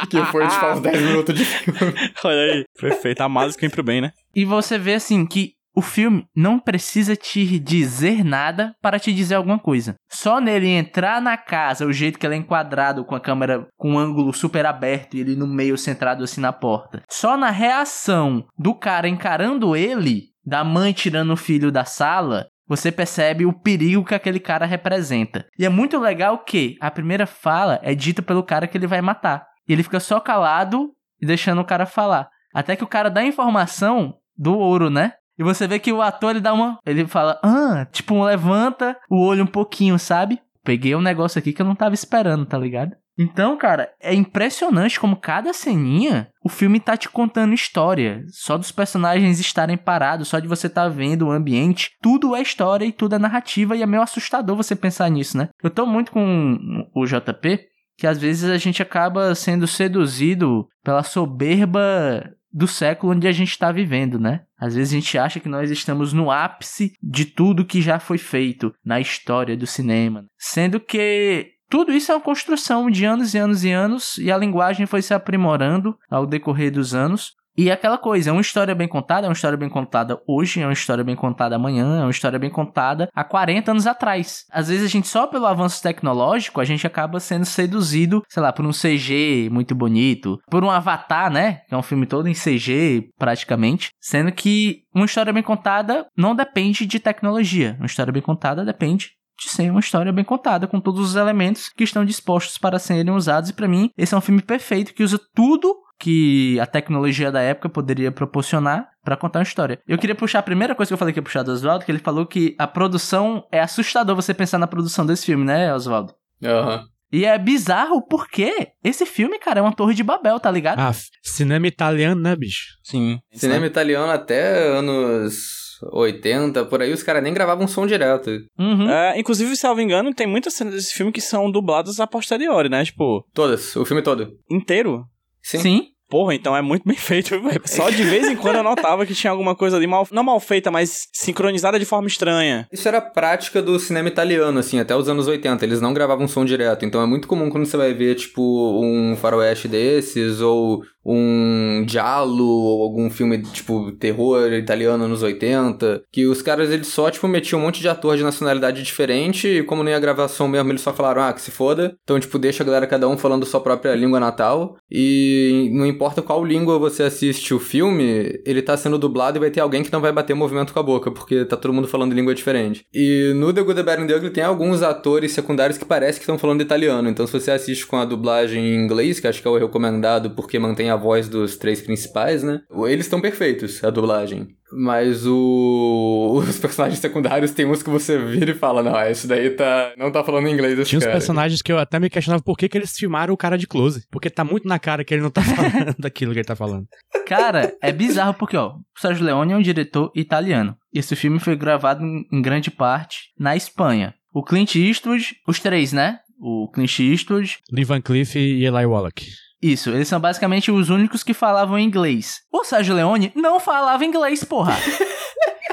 [0.09, 1.93] que foi tipo uns 10 minutos de filme.
[2.23, 3.21] Olha aí, perfeito.
[3.21, 4.11] A mágica vem pro bem, né?
[4.35, 9.35] E você vê assim que o filme não precisa te dizer nada para te dizer
[9.35, 9.95] alguma coisa.
[10.09, 13.93] Só nele entrar na casa, o jeito que ele é enquadrado com a câmera com
[13.93, 17.01] um ângulo super aberto e ele no meio centrado assim na porta.
[17.09, 22.91] Só na reação do cara encarando ele, da mãe tirando o filho da sala, você
[22.91, 25.45] percebe o perigo que aquele cara representa.
[25.57, 29.01] E é muito legal que a primeira fala é dita pelo cara que ele vai
[29.01, 29.45] matar.
[29.67, 32.29] E ele fica só calado e deixando o cara falar.
[32.53, 35.13] Até que o cara dá a informação do ouro, né?
[35.39, 36.77] E você vê que o ator ele dá uma.
[36.85, 40.39] Ele fala, ah, tipo, levanta o olho um pouquinho, sabe?
[40.65, 42.91] Peguei um negócio aqui que eu não tava esperando, tá ligado?
[43.17, 48.23] Então, cara, é impressionante como cada ceninha o filme tá te contando história.
[48.27, 51.91] Só dos personagens estarem parados, só de você tá vendo o ambiente.
[52.01, 55.49] Tudo é história e tudo é narrativa e é meio assustador você pensar nisso, né?
[55.61, 56.57] Eu tô muito com
[56.95, 57.59] o JP,
[57.97, 63.51] que às vezes a gente acaba sendo seduzido pela soberba do século onde a gente
[63.51, 64.41] está vivendo, né?
[64.57, 68.17] Às vezes a gente acha que nós estamos no ápice de tudo que já foi
[68.17, 73.37] feito na história do cinema, sendo que tudo isso é uma construção de anos e
[73.37, 77.33] anos e anos e a linguagem foi se aprimorando ao decorrer dos anos.
[77.59, 80.65] E aquela coisa, é uma história bem contada, é uma história bem contada hoje, é
[80.65, 84.45] uma história bem contada amanhã, é uma história bem contada há 40 anos atrás.
[84.49, 88.53] Às vezes a gente só pelo avanço tecnológico, a gente acaba sendo seduzido, sei lá,
[88.53, 91.59] por um CG muito bonito, por um Avatar, né?
[91.67, 96.33] Que é um filme todo em CG praticamente, sendo que uma história bem contada não
[96.33, 97.75] depende de tecnologia.
[97.77, 101.67] Uma história bem contada depende de ser uma história bem contada, com todos os elementos
[101.67, 103.49] que estão dispostos para serem usados.
[103.49, 107.41] E para mim, esse é um filme perfeito que usa tudo que a tecnologia da
[107.41, 109.79] época poderia proporcionar para contar uma história.
[109.87, 111.91] Eu queria puxar a primeira coisa que eu falei que ia puxar do Oswaldo, que
[111.91, 116.13] ele falou que a produção é assustador você pensar na produção desse filme, né, Oswaldo?
[116.43, 116.77] Aham.
[116.77, 116.87] Uhum.
[117.11, 120.79] E é bizarro porque esse filme, cara, é uma torre de Babel, tá ligado?
[120.79, 120.91] Ah,
[121.23, 122.77] cinema italiano, né, bicho?
[122.83, 123.17] Sim.
[123.33, 128.29] Cinema italiano até anos 80, por aí, os caras nem gravavam som direto.
[128.57, 128.89] Uhum.
[128.89, 131.99] É, inclusive, se eu não me engano, tem muitas cenas desse filme que são dubladas
[131.99, 132.83] a posteriori, né?
[132.85, 133.25] Tipo.
[133.33, 134.31] Todas, o filme todo.
[134.49, 135.03] Inteiro?
[135.41, 135.59] Sim.
[135.59, 135.87] Sim.
[136.09, 137.39] Porra, então é muito bem feito.
[137.65, 140.39] Só de vez em quando eu notava que tinha alguma coisa ali mal, não mal
[140.39, 142.67] feita, mas sincronizada de forma estranha.
[142.73, 145.63] Isso era prática do cinema italiano, assim, até os anos 80.
[145.63, 146.83] Eles não gravavam som direto.
[146.83, 148.41] Então é muito comum quando você vai ver, tipo,
[148.83, 156.27] um faroeste desses, ou um giallo ou algum filme tipo terror italiano nos 80, que
[156.27, 159.83] os caras eles só tipo metiam um monte de ator de nacionalidade diferente e como
[159.83, 161.95] não ia gravação mesmo, eles só falaram: "Ah, que se foda".
[162.03, 166.21] Então, tipo, deixa a galera cada um falando sua própria língua natal e não importa
[166.21, 169.91] qual língua você assiste o filme, ele tá sendo dublado e vai ter alguém que
[169.91, 172.85] não vai bater movimento com a boca, porque tá todo mundo falando língua diferente.
[172.93, 176.19] E no The Good, The Bad and The Ugly tem alguns atores secundários que parece
[176.19, 179.41] que estão falando italiano, então se você assiste com a dublagem em inglês, que acho
[179.41, 182.61] que é o recomendado porque mantém a voz dos três principais, né?
[182.87, 184.47] Eles estão perfeitos, a dublagem.
[184.71, 186.43] Mas o...
[186.47, 189.93] os personagens secundários tem uns que você vira e fala, não, esse daí tá...
[189.97, 192.69] não tá falando inglês esse Tinha uns personagens que eu até me questionava por que,
[192.69, 194.05] que eles filmaram o cara de close.
[194.11, 196.85] Porque tá muito na cara que ele não tá falando daquilo que ele tá falando.
[197.25, 200.75] Cara, é bizarro porque, ó, o Sérgio Leone é um diretor italiano.
[200.93, 204.13] Esse filme foi gravado em grande parte na Espanha.
[204.33, 206.19] O Clint Eastwood, os três, né?
[206.39, 207.57] O Clint Eastwood...
[207.71, 209.25] Lee Van Cleef e Eli Wallach.
[209.61, 212.41] Isso, eles são basicamente os únicos que falavam inglês.
[212.51, 214.77] O Sérgio Leone não falava inglês, porra.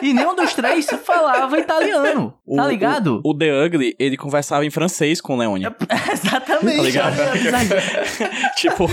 [0.02, 3.20] E nenhum dos três falava italiano, o, tá ligado?
[3.24, 5.64] O, o, The Ugly, ele conversava em francês com o Leone.
[6.12, 6.76] Exatamente.
[6.76, 7.16] Tá ligado?
[8.56, 8.86] tipo,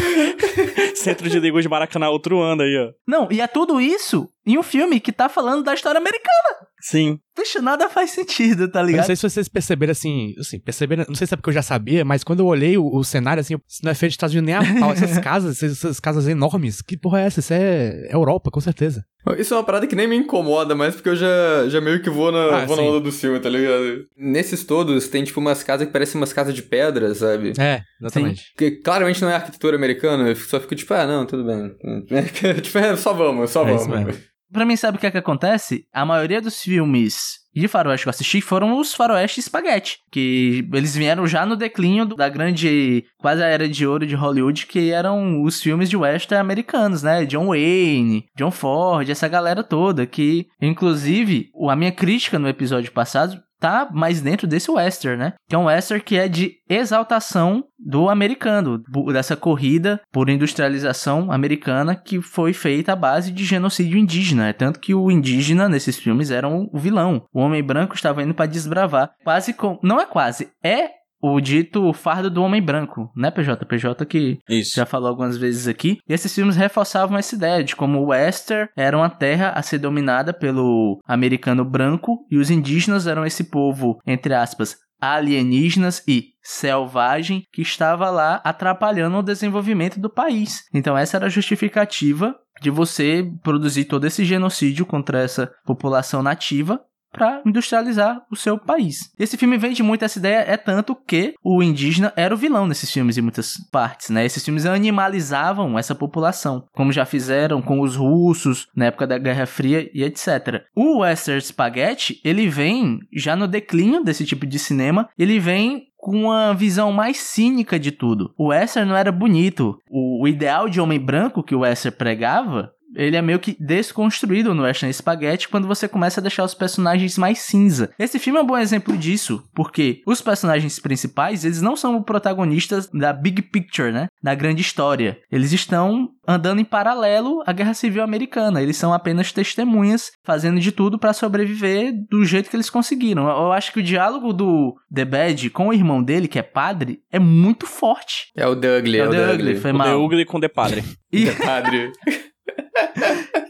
[0.96, 2.94] centro de língua de Maracanã, outro ano aí, ó.
[3.06, 6.68] Não, e é tudo isso em um filme que tá falando da história americana.
[6.84, 7.18] Sim.
[7.36, 8.96] Bicho, nada faz sentido, tá ligado?
[8.96, 11.54] Eu não sei se vocês perceberam assim, assim, perceberam, não sei se é porque eu
[11.54, 14.36] já sabia, mas quando eu olhei o, o cenário, assim, não é feito dos Estados
[14.36, 14.92] Unidos nem a pau.
[14.94, 17.40] Essas casas, essas, essas, casas enormes, que porra é essa?
[17.40, 19.06] Isso é Europa, com certeza.
[19.38, 22.10] Isso é uma parada que nem me incomoda, mas porque eu já, já meio que
[22.10, 24.06] vou na, ah, vou na onda do filme, tá ligado?
[24.18, 27.54] Nesses todos, tem tipo umas casas que parecem umas casas de pedra, sabe?
[27.58, 28.42] É, exatamente.
[28.42, 28.48] Sim.
[28.58, 31.74] Que claramente não é arquitetura americana, eu só fico tipo, ah, não, tudo bem.
[32.62, 34.33] tipo, é, só vamos, só é vamos.
[34.54, 35.86] Pra mim, sabe o que é que acontece?
[35.92, 40.96] A maioria dos filmes de faroeste que eu assisti foram os faroeste espaguete, que eles
[40.96, 45.42] vieram já no declínio da grande, quase a era de ouro de Hollywood, que eram
[45.44, 47.26] os filmes de western americanos, né?
[47.26, 53.42] John Wayne, John Ford, essa galera toda, que inclusive a minha crítica no episódio passado
[53.64, 55.34] tá mais dentro desse western, né?
[55.48, 61.96] Que é um western que é de exaltação do americano, dessa corrida por industrialização americana
[61.96, 64.50] que foi feita à base de genocídio indígena.
[64.50, 67.24] É tanto que o indígena nesses filmes era o vilão.
[67.34, 69.12] O homem branco estava indo para desbravar.
[69.24, 69.80] Quase com...
[69.82, 70.90] Não é quase, é
[71.24, 73.66] o dito fardo do homem branco, né, PJ?
[73.66, 74.76] PJ que Isso.
[74.76, 75.98] já falou algumas vezes aqui.
[76.08, 79.78] E esses filmes reforçavam essa ideia de como o Wester era uma terra a ser
[79.78, 87.44] dominada pelo americano branco e os indígenas eram esse povo, entre aspas, alienígenas e selvagem
[87.54, 90.64] que estava lá atrapalhando o desenvolvimento do país.
[90.74, 96.82] Então essa era a justificativa de você produzir todo esse genocídio contra essa população nativa
[97.14, 99.14] para industrializar o seu país.
[99.18, 102.92] Esse filme vende muito essa ideia, é tanto que o indígena era o vilão nesses
[102.92, 104.26] filmes em muitas partes, né?
[104.26, 109.46] Esses filmes animalizavam essa população, como já fizeram com os russos na época da Guerra
[109.46, 110.64] Fria e etc.
[110.76, 116.26] O Western Spaghetti, ele vem já no declínio desse tipo de cinema, ele vem com
[116.26, 118.34] uma visão mais cínica de tudo.
[118.38, 119.80] O Western não era bonito.
[119.90, 124.64] O, ideal de homem branco que o Western pregava ele é meio que desconstruído no
[124.64, 127.92] Western Spaghetti quando você começa a deixar os personagens mais cinza.
[127.98, 132.90] Esse filme é um bom exemplo disso, porque os personagens principais, eles não são protagonistas
[132.90, 134.08] da big picture, né?
[134.22, 135.18] Da grande história.
[135.32, 138.62] Eles estão andando em paralelo à Guerra Civil Americana.
[138.62, 143.28] Eles são apenas testemunhas, fazendo de tudo para sobreviver do jeito que eles conseguiram.
[143.28, 147.00] Eu acho que o diálogo do The Bad com o irmão dele, que é padre,
[147.12, 148.28] é muito forte.
[148.36, 149.88] É o Douglas, é, é o The Ugly, foi o mal.
[149.88, 150.84] The Ugly com The Padre.
[151.12, 151.26] E...
[151.26, 151.92] The Padre.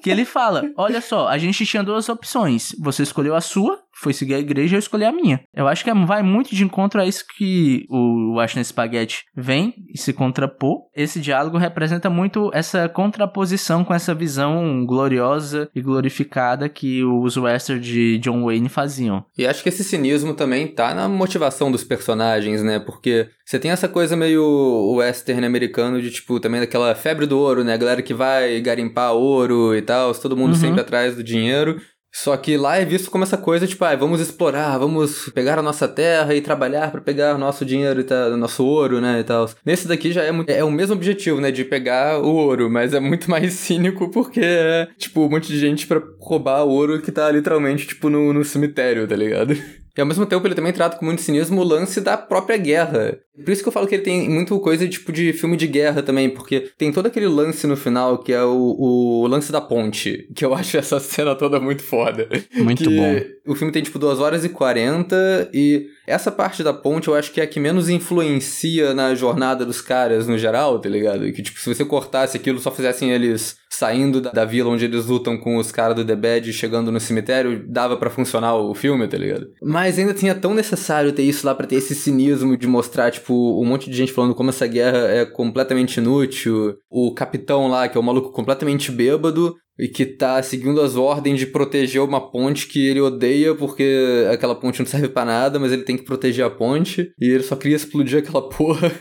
[0.02, 2.76] que ele fala: Olha só, a gente tinha duas opções.
[2.80, 5.42] Você escolheu a sua, foi seguir a igreja, eu escolhi a minha.
[5.56, 9.98] Eu acho que vai muito de encontro a isso que o Washington Spaghetti vem e
[9.98, 10.82] se contrapor.
[10.96, 17.86] Esse diálogo representa muito essa contraposição com essa visão gloriosa e glorificada que os westerns
[17.86, 19.24] de John Wayne faziam.
[19.38, 22.80] E acho que esse cinismo também tá na motivação dos personagens, né?
[22.80, 27.64] Porque você tem essa coisa meio western americano de, tipo, também daquela febre do ouro,
[27.64, 27.74] né?
[27.74, 30.60] A galera que vai garimpar ouro e tal, todo mundo uhum.
[30.60, 31.80] sempre atrás do dinheiro.
[32.14, 35.64] Só que lá é visto como essa coisa, tipo, ah, vamos explorar, vamos pegar a
[35.64, 39.50] nossa terra e trabalhar para pegar nosso dinheiro e tal, nosso ouro, né, e tal.
[39.66, 43.00] Nesse daqui já é, é o mesmo objetivo, né, de pegar o ouro, mas é
[43.00, 47.12] muito mais cínico porque é, tipo, um monte de gente para roubar o ouro que
[47.12, 49.58] tá literalmente, tipo, no, no cemitério, tá ligado?
[49.96, 53.20] E ao mesmo tempo ele também trata com muito cinismo o lance da própria guerra.
[53.36, 56.02] Por isso que eu falo que ele tem muito coisa tipo de filme de guerra
[56.02, 60.28] também, porque tem todo aquele lance no final que é o, o lance da ponte,
[60.36, 62.28] que eu acho essa cena toda muito foda.
[62.56, 63.52] Muito que bom.
[63.52, 67.32] O filme tem tipo 2 horas e 40 e essa parte da ponte eu acho
[67.32, 71.32] que é a que menos influencia na jornada dos caras no geral, tá ligado?
[71.32, 75.06] Que tipo, se você cortasse aquilo, só fizessem eles saindo da, da vila onde eles
[75.06, 78.74] lutam com os caras do The Bad e chegando no cemitério, dava para funcionar o
[78.76, 79.48] filme, tá ligado?
[79.62, 83.60] Mas ainda tinha tão necessário ter isso lá para ter esse cinismo de mostrar, tipo,
[83.60, 86.76] um monte de gente falando como essa guerra é completamente inútil.
[86.90, 91.40] O capitão lá, que é um maluco completamente bêbado, e que tá seguindo as ordens
[91.40, 95.72] de proteger uma ponte que ele odeia porque aquela ponte não serve para nada, mas
[95.72, 98.92] ele tem que proteger a ponte e ele só queria explodir aquela porra.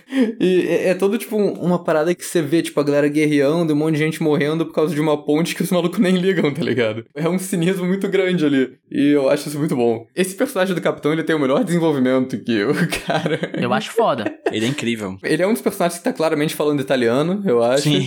[0.41, 3.77] E é, é todo tipo uma parada que você vê, tipo, a galera guerreando, um
[3.77, 6.63] monte de gente morrendo por causa de uma ponte que os malucos nem ligam, tá
[6.63, 7.05] ligado?
[7.15, 8.73] É um cinismo muito grande ali.
[8.91, 10.07] E eu acho isso muito bom.
[10.15, 12.75] Esse personagem do capitão, ele tem o melhor desenvolvimento que o
[13.07, 13.53] cara.
[13.55, 14.33] Eu acho foda.
[14.51, 15.17] Ele é incrível.
[15.23, 17.85] Ele é um dos personagens que tá claramente falando italiano, eu acho.
[17.85, 18.07] Sim.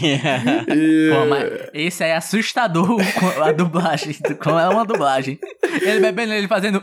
[0.76, 1.10] E...
[1.12, 2.55] Pô, mas esse aí é assustador
[3.20, 4.16] com a dublagem.
[4.42, 5.40] Como é uma dublagem.
[5.82, 6.82] Ele bebendo, ele fazendo.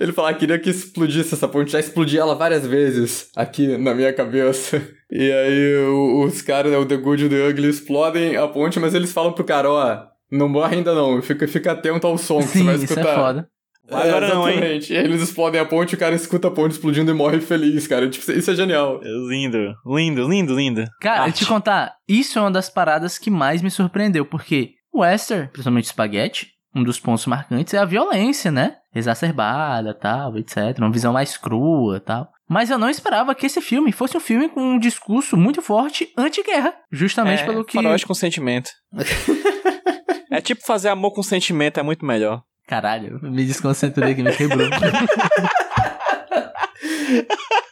[0.00, 3.94] Ele falou, ah, queria que explodisse essa ponte, já explodi ela várias vezes aqui na
[3.94, 4.80] minha cabeça.
[5.10, 8.46] E aí o- os caras, né, o The Good e o The Ugly, explodem a
[8.46, 12.16] ponte, mas eles falam pro cara, ó, não morre ainda não, fica, fica atento ao
[12.16, 13.08] som que você Sim, vai isso escutar.
[13.10, 13.48] é foda.
[13.92, 14.80] Vai agora não, hein?
[14.88, 18.08] E eles explodem a ponte, o cara escuta a ponte explodindo e morre feliz, cara.
[18.08, 19.00] Tipo, isso é genial.
[19.02, 20.84] Lindo, lindo, lindo, lindo.
[21.00, 21.38] Cara, Arte.
[21.38, 25.88] te contar, isso é uma das paradas que mais me surpreendeu, porque o Western, principalmente
[25.88, 28.76] Spaghetti, um dos pontos marcantes é a violência, né?
[28.94, 30.78] Exacerbada, tal, etc.
[30.78, 32.28] Uma visão mais crua, tal.
[32.48, 36.12] Mas eu não esperava que esse filme fosse um filme com um discurso muito forte
[36.16, 36.74] anti-guerra.
[36.90, 37.74] Justamente é, pelo que.
[37.74, 38.70] faroeste com sentimento.
[40.30, 42.42] é tipo fazer amor com sentimento, é muito melhor.
[42.72, 44.66] Caralho, me desconcentrei que me quebrou.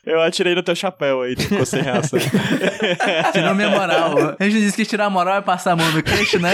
[0.04, 2.18] Eu atirei no teu chapéu aí, tu ficou sem reação.
[3.32, 4.36] Tirou minha moral.
[4.38, 6.50] A gente disse que tirar a moral é passar a mão no queixo, né?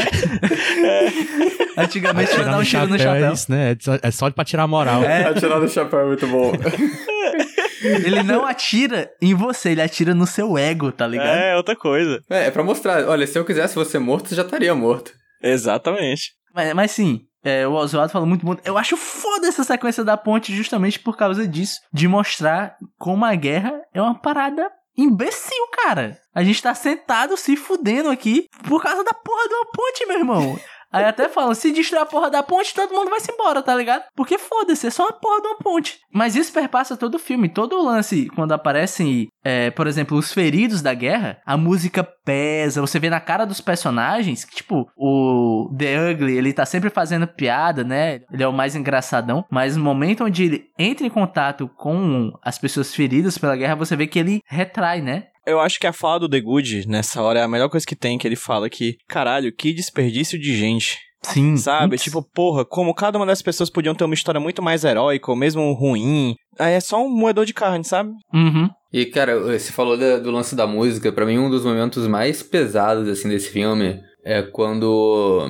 [1.76, 3.32] Antigamente era dar um tiro no É chapéu.
[3.32, 3.72] isso, né?
[3.72, 5.02] É só- É só pra tirar a moral.
[5.02, 5.24] É.
[5.26, 6.52] Atirar no chapéu é muito bom.
[7.82, 11.36] Ele não atira em você, ele atira no seu ego, tá ligado?
[11.36, 12.20] é, outra coisa.
[12.30, 13.06] é, é pra mostrar.
[13.08, 15.12] Olha, se eu quisesse você morto, você já estaria morto.
[15.42, 16.32] Exatamente.
[16.54, 18.56] Mas, mas sim, é, o Oswaldo falou muito bom.
[18.64, 21.80] Eu acho foda essa sequência da ponte justamente por causa disso.
[21.92, 26.18] De mostrar como a guerra é uma parada imbecil, cara.
[26.34, 30.18] A gente tá sentado se fudendo aqui por causa da porra de uma ponte, meu
[30.18, 30.58] irmão.
[30.92, 33.74] Aí até falam, se destruir a porra da ponte, todo mundo vai se embora, tá
[33.74, 34.04] ligado?
[34.14, 35.98] Porque foda-se, é só uma porra de uma ponte.
[36.12, 37.48] Mas isso perpassa todo o filme.
[37.48, 42.80] Todo o lance, quando aparecem, é, por exemplo, os feridos da guerra, a música pesa.
[42.80, 47.26] Você vê na cara dos personagens que, tipo, o The Ugly, ele tá sempre fazendo
[47.26, 48.20] piada, né?
[48.32, 49.44] Ele é o mais engraçadão.
[49.50, 53.96] Mas no momento onde ele entra em contato com as pessoas feridas pela guerra, você
[53.96, 55.24] vê que ele retrai, né?
[55.46, 57.94] Eu acho que a fala do The Good nessa hora é a melhor coisa que
[57.96, 60.98] tem, que ele fala que, caralho, que desperdício de gente.
[61.22, 61.56] Sim.
[61.56, 61.90] Sabe?
[61.90, 62.02] Putz.
[62.04, 65.36] Tipo, porra, como cada uma das pessoas podiam ter uma história muito mais heróica, ou
[65.36, 66.34] mesmo ruim.
[66.58, 68.10] Aí é só um moedor de carne, sabe?
[68.32, 68.68] Uhum.
[68.92, 71.10] E, cara, você falou da- do lance da música.
[71.12, 75.48] Pra mim, um dos momentos mais pesados, assim, desse filme é quando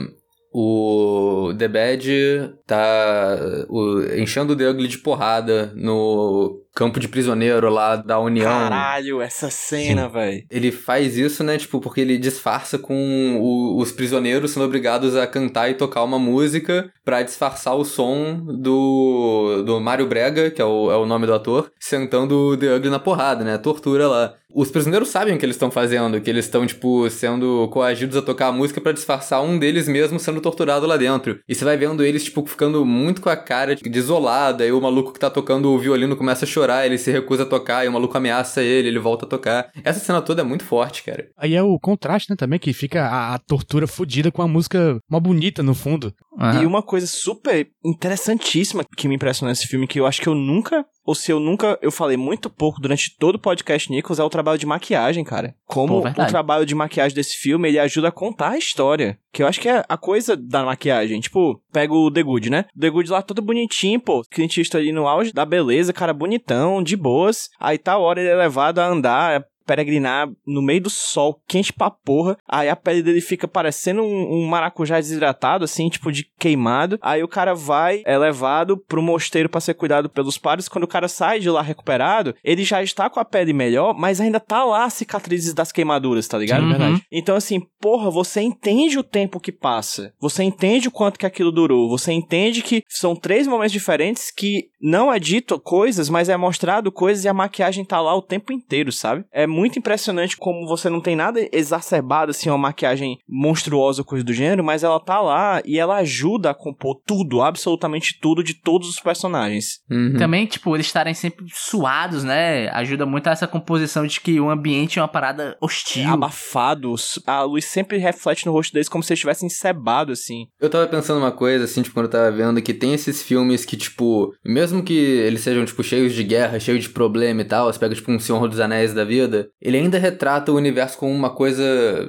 [0.52, 3.36] o The Bad tá
[3.68, 8.44] o- enchendo o The Ugly de porrada no campo de prisioneiro lá da União.
[8.50, 10.44] Caralho, essa cena, velho.
[10.50, 15.26] Ele faz isso, né, tipo, porque ele disfarça com o- os prisioneiros sendo obrigados a
[15.26, 20.64] cantar e tocar uma música pra disfarçar o som do, do Mário Brega, que é
[20.64, 24.34] o, é o nome do ator, sentando o The Ugly na porrada, né, tortura lá.
[24.54, 28.22] Os prisioneiros sabem o que eles estão fazendo, que eles estão, tipo, sendo coagidos a
[28.22, 31.40] tocar a música pra disfarçar um deles mesmo sendo torturado lá dentro.
[31.46, 34.80] E você vai vendo eles, tipo, ficando muito com a cara de desolada, aí o
[34.80, 37.88] maluco que tá tocando o violino começa a chorar, ele se recusa a tocar, e
[37.88, 39.70] o maluco ameaça ele, ele volta a tocar.
[39.84, 41.28] Essa cena toda é muito forte, cara.
[41.36, 44.98] Aí é o contraste, né, também, que fica a, a tortura fodida com a música
[45.08, 46.12] uma bonita no fundo.
[46.38, 46.62] Aham.
[46.62, 50.34] E uma coisa super interessantíssima que me impressionou nesse filme, que eu acho que eu
[50.34, 54.24] nunca, ou se eu nunca, eu falei muito pouco durante todo o podcast Nichols, é
[54.24, 55.54] o trabalho de maquiagem, cara.
[55.64, 59.16] Como Pô, o trabalho de maquiagem desse filme, ele ajuda a contar a história.
[59.32, 61.20] Que eu acho que é a coisa da maquiagem.
[61.20, 62.64] Tipo, pega o The Good, né?
[62.76, 64.22] O The Good lá todo bonitinho, pô.
[64.36, 67.48] Eastwood ali no auge da beleza, cara bonitão, de boas.
[67.60, 71.72] Aí tá a hora ele é levado a andar peregrinar no meio do sol, quente
[71.72, 72.36] pra porra.
[72.48, 76.98] Aí a pele dele fica parecendo um, um maracujá desidratado, assim, tipo de queimado.
[77.02, 80.68] Aí o cara vai, é levado pro mosteiro para ser cuidado pelos padres.
[80.68, 84.20] Quando o cara sai de lá recuperado, ele já está com a pele melhor, mas
[84.20, 86.62] ainda tá lá as cicatrizes das queimaduras, tá ligado?
[86.62, 87.02] Sim, verdade.
[87.10, 90.12] Então, assim, porra, você entende o tempo que passa.
[90.20, 91.88] Você entende o quanto que aquilo durou.
[91.88, 96.92] Você entende que são três momentos diferentes que não é dito coisas, mas é mostrado
[96.92, 99.24] coisas e a maquiagem tá lá o tempo inteiro, sabe?
[99.32, 104.32] É muito impressionante como você não tem nada exacerbado, assim, uma maquiagem monstruosa, coisa do
[104.32, 108.88] gênero, mas ela tá lá e ela ajuda a compor tudo, absolutamente tudo de todos
[108.88, 109.80] os personagens.
[109.90, 110.14] Uhum.
[110.18, 112.68] Também, tipo, eles estarem sempre suados, né?
[112.68, 116.02] Ajuda muito a essa composição de que o ambiente é uma parada hostil.
[116.02, 116.94] É abafado.
[117.26, 120.46] A luz sempre reflete no rosto deles como se eles estivessem cebados, assim.
[120.60, 123.64] Eu tava pensando uma coisa, assim, tipo, quando eu tava vendo, que tem esses filmes
[123.64, 127.72] que, tipo, mesmo que eles sejam, tipo, cheios de guerra, cheios de problema e tal,
[127.72, 131.12] você pega, tipo, um Senhor dos Anéis da vida, ele ainda retrata o universo como
[131.12, 131.64] uma coisa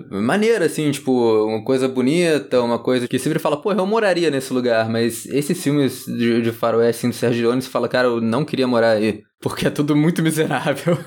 [0.09, 1.11] maneira, assim, tipo,
[1.45, 5.61] uma coisa bonita, uma coisa que sempre fala, pô, eu moraria nesse lugar, mas esses
[5.61, 8.91] filmes de, de faroeste, assim, do Sergio Leone, você fala, cara, eu não queria morar
[8.91, 10.97] aí, porque é tudo muito miserável.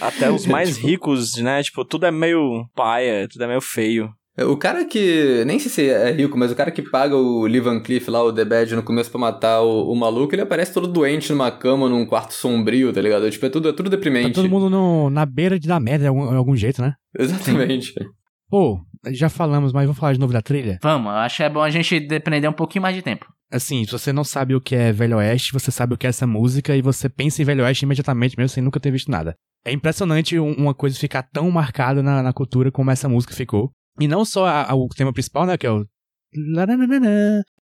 [0.00, 0.86] Até os mais tipo...
[0.86, 1.62] ricos, né?
[1.62, 4.10] Tipo, tudo é meio paia, tudo é meio feio.
[4.36, 5.44] O cara que.
[5.46, 8.20] Nem sei se é rico, mas o cara que paga o Lee Van Cleef lá,
[8.22, 11.52] o The Bad, no começo pra matar o, o, maluco, ele aparece todo doente numa
[11.52, 13.30] cama, num quarto sombrio, tá ligado?
[13.30, 14.30] Tipo, é tudo, é tudo deprimente.
[14.30, 16.94] Tá todo mundo no, na beira de dar merda de algum, de algum jeito, né?
[17.16, 17.94] Exatamente.
[18.50, 18.80] Pô,
[19.12, 20.78] já falamos, mas vamos falar de novo da trilha?
[20.82, 23.26] Vamos, acho que é bom a gente depender um pouquinho mais de tempo.
[23.52, 26.10] Assim, se você não sabe o que é Velho Oeste, você sabe o que é
[26.10, 29.36] essa música e você pensa em Velho Oeste imediatamente, mesmo sem nunca ter visto nada.
[29.64, 33.70] É impressionante uma coisa ficar tão marcada na, na cultura como essa música ficou.
[34.00, 35.86] E não só a, a, o tema principal, né, que é o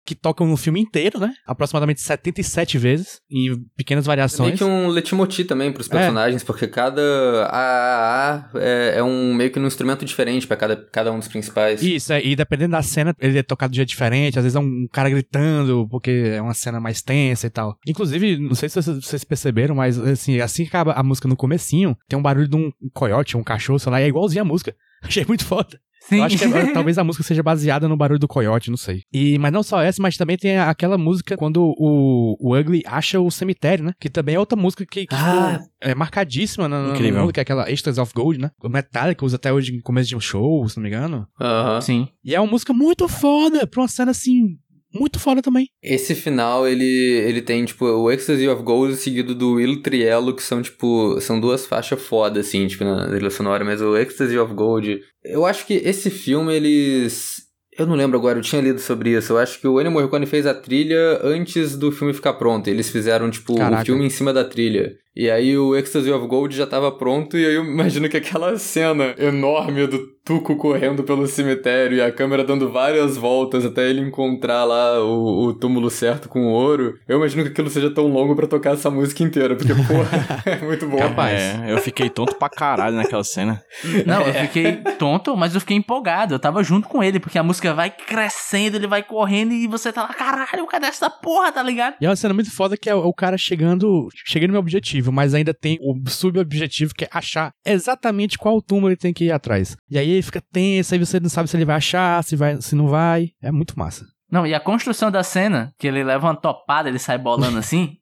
[0.04, 1.32] que tocam no filme inteiro, né?
[1.46, 4.40] Aproximadamente 77 vezes, em pequenas variações.
[4.40, 6.44] É meio que um leitmotiv também pros personagens, é.
[6.44, 11.18] porque cada A, é, é, um meio que um instrumento diferente para cada, cada um
[11.18, 11.82] dos principais.
[11.82, 14.60] Isso, é, e dependendo da cena, ele é tocado de jeito diferente, às vezes é
[14.60, 17.76] um cara gritando, porque é uma cena mais tensa e tal.
[17.86, 21.96] Inclusive, não sei se vocês perceberam, mas assim, assim que acaba a música no comecinho,
[22.08, 24.74] tem um barulho de um coiote, um cachorro, sei lá, e é igualzinho a música.
[25.02, 25.78] Achei muito foda.
[26.00, 26.18] Sim.
[26.18, 29.02] Eu acho que é, talvez a música seja baseada no barulho do coiote, não sei.
[29.12, 33.20] E, mas não só essa, mas também tem aquela música quando o, o Ugly acha
[33.20, 33.92] o cemitério, né?
[34.00, 35.60] Que também é outra música que, que ah.
[35.80, 38.50] é marcadíssima no, no mundo, que é aquela Extras of Gold, né?
[38.62, 41.26] O Metallica usa até hoje em começo de um show, se não me engano.
[41.40, 41.74] Aham.
[41.74, 41.82] Uh -huh.
[41.82, 42.08] Sim.
[42.24, 44.58] E é uma música muito foda pra uma cena assim
[44.92, 45.68] muito foda também.
[45.82, 50.42] Esse final, ele, ele tem, tipo, o Ecstasy of Gold seguido do Il Triello, que
[50.42, 54.54] são, tipo, são duas faixas foda, assim, tipo, na trilha sonora, mas o Ecstasy of
[54.54, 55.00] Gold...
[55.24, 57.48] Eu acho que esse filme, eles...
[57.78, 59.32] Eu não lembro agora, eu tinha lido sobre isso.
[59.32, 62.68] Eu acho que o Ennio Morricone fez a trilha antes do filme ficar pronto.
[62.68, 63.82] Eles fizeram, tipo, Caraca.
[63.82, 64.92] o filme em cima da trilha.
[65.20, 68.56] E aí o Ecstasy of Gold já tava pronto, e aí eu imagino que aquela
[68.56, 74.00] cena enorme do Tuco correndo pelo cemitério e a câmera dando várias voltas até ele
[74.00, 78.06] encontrar lá o, o túmulo certo com o ouro, eu imagino que aquilo seja tão
[78.06, 80.98] longo para tocar essa música inteira, porque, porra, é muito bom.
[80.98, 81.38] Capaz.
[81.38, 83.62] É, eu fiquei tonto pra caralho naquela cena.
[84.06, 87.42] Não, eu fiquei tonto, mas eu fiquei empolgado, eu tava junto com ele, porque a
[87.42, 91.62] música vai crescendo, ele vai correndo e você tá lá, caralho, cadê essa porra, tá
[91.62, 91.96] ligado?
[92.00, 95.09] E é uma cena muito foda que é o cara chegando, chegando no meu objetivo
[95.10, 99.24] objetivo, mas ainda tem o subobjetivo que é achar exatamente qual túmulo ele tem que
[99.24, 99.76] ir atrás.
[99.90, 102.60] E aí ele fica tenso, aí você não sabe se ele vai achar, se, vai,
[102.62, 103.30] se não vai.
[103.42, 104.06] É muito massa.
[104.30, 107.96] Não, e a construção da cena, que ele leva uma topada, ele sai bolando assim.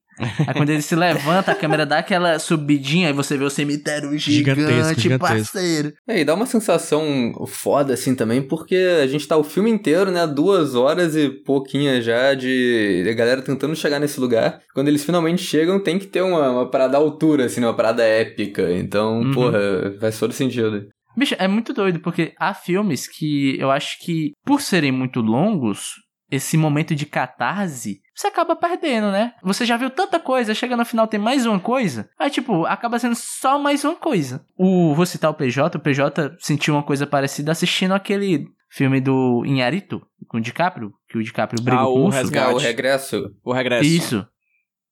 [0.47, 4.17] Aí quando ele se levanta, a câmera dá aquela subidinha e você vê o cemitério
[4.19, 5.53] gigante, gigantesco, gigantesco.
[5.53, 5.93] parceiro.
[6.07, 10.11] É, e dá uma sensação foda assim também, porque a gente tá o filme inteiro,
[10.11, 10.27] né?
[10.27, 14.61] Duas horas e pouquinha já de a galera tentando chegar nesse lugar.
[14.75, 18.03] Quando eles finalmente chegam, tem que ter uma, uma parada altura, assim, né, uma parada
[18.03, 18.73] épica.
[18.73, 19.33] Então, uhum.
[19.33, 19.59] porra,
[20.01, 20.89] faz todo sentido.
[21.17, 25.95] Bicho, é muito doido, porque há filmes que eu acho que, por serem muito longos,
[26.31, 29.33] esse momento de catarse, você acaba perdendo, né?
[29.45, 32.99] Você já viu tanta coisa, chega no final tem mais uma coisa, aí tipo, acaba
[32.99, 34.45] sendo só mais uma coisa.
[34.57, 39.45] O, vou citar o PJ, o PJ sentiu uma coisa parecida assistindo aquele filme do
[39.47, 42.19] Inharito, com o DiCaprio, que o DiCaprio briga ah, com o urso.
[42.19, 42.55] Resgate.
[42.55, 43.31] o regresso.
[43.45, 43.85] O regresso.
[43.89, 44.27] Isso.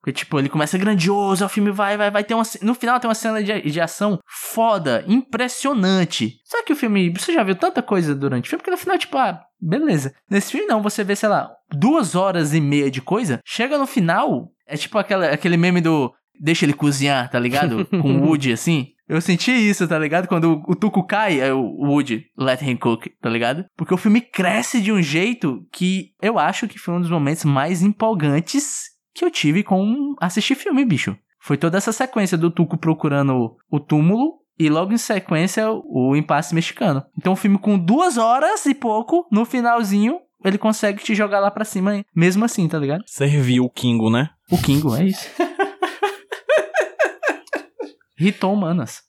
[0.01, 2.45] Porque, tipo, ele começa grandioso, o filme vai, vai, vai ter uma.
[2.63, 6.39] No final tem uma cena de, de ação foda, impressionante.
[6.45, 7.11] Só que o filme.
[7.11, 10.15] Você já viu tanta coisa durante o filme que no final, tipo, ah, beleza.
[10.31, 13.41] Nesse filme não, você vê, sei lá, duas horas e meia de coisa.
[13.45, 16.13] Chega no final, é tipo aquela, aquele meme do.
[16.39, 17.87] Deixa ele cozinhar, tá ligado?
[18.03, 18.89] Com o Woody assim.
[19.09, 20.27] Eu senti isso, tá ligado?
[20.27, 23.65] Quando o, o Tuco cai, é o Woody, let him cook, tá ligado?
[23.77, 27.45] Porque o filme cresce de um jeito que eu acho que foi um dos momentos
[27.45, 31.17] mais empolgantes que eu tive com assistir filme, bicho.
[31.41, 36.55] Foi toda essa sequência do Tuco procurando o túmulo e logo em sequência o impasse
[36.55, 37.05] mexicano.
[37.17, 41.51] Então um filme com duas horas e pouco, no finalzinho, ele consegue te jogar lá
[41.51, 43.05] pra cima, mesmo assim, tá ligado?
[43.07, 44.31] Serviu o Kingo, né?
[44.51, 45.27] O Kingo, é isso.
[48.19, 49.03] Riton Manas.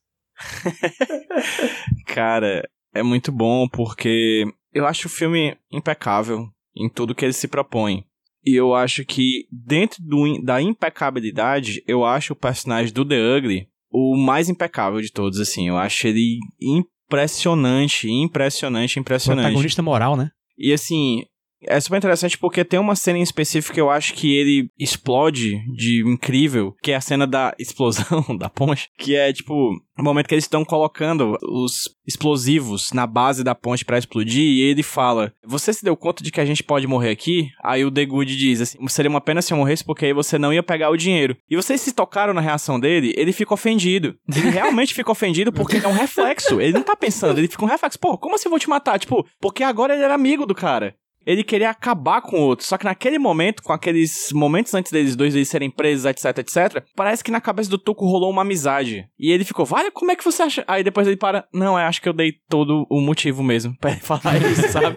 [2.07, 7.47] Cara, é muito bom porque eu acho o filme impecável em tudo que ele se
[7.47, 8.03] propõe.
[8.45, 13.67] E eu acho que dentro do, da impecabilidade, eu acho o personagem do The Ugly
[13.91, 15.67] o mais impecável de todos, assim.
[15.67, 19.45] Eu acho ele impressionante, impressionante, impressionante.
[19.45, 20.29] Protagonista moral, né?
[20.57, 21.25] E assim,
[21.61, 25.59] é super interessante porque tem uma cena em específico que eu acho que ele explode
[25.75, 29.53] de incrível, que é a cena da explosão da ponte, que é tipo
[29.97, 34.61] o momento que eles estão colocando os explosivos na base da ponte para explodir e
[34.61, 37.91] ele fala: "Você se deu conta de que a gente pode morrer aqui?" Aí o
[37.91, 40.89] Good diz assim: "Seria uma pena se eu morresse porque aí você não ia pegar
[40.89, 44.15] o dinheiro." E vocês se tocaram na reação dele, ele fica ofendido.
[44.35, 46.61] Ele realmente fica ofendido porque é um reflexo.
[46.61, 47.99] Ele não tá pensando, ele fica um reflexo.
[47.99, 48.99] Pô, como assim eu vou te matar?
[48.99, 50.95] Tipo, porque agora ele era amigo do cara
[51.27, 52.65] ele queria acabar com o outro.
[52.65, 56.83] Só que naquele momento, com aqueles momentos antes deles dois eles serem presos, etc, etc,
[56.95, 59.05] parece que na cabeça do Tuco rolou uma amizade.
[59.19, 60.63] E ele ficou, vale, como é que você acha?
[60.65, 63.91] Aí depois ele para, não, eu acho que eu dei todo o motivo mesmo pra
[63.91, 64.95] ele falar isso, sabe?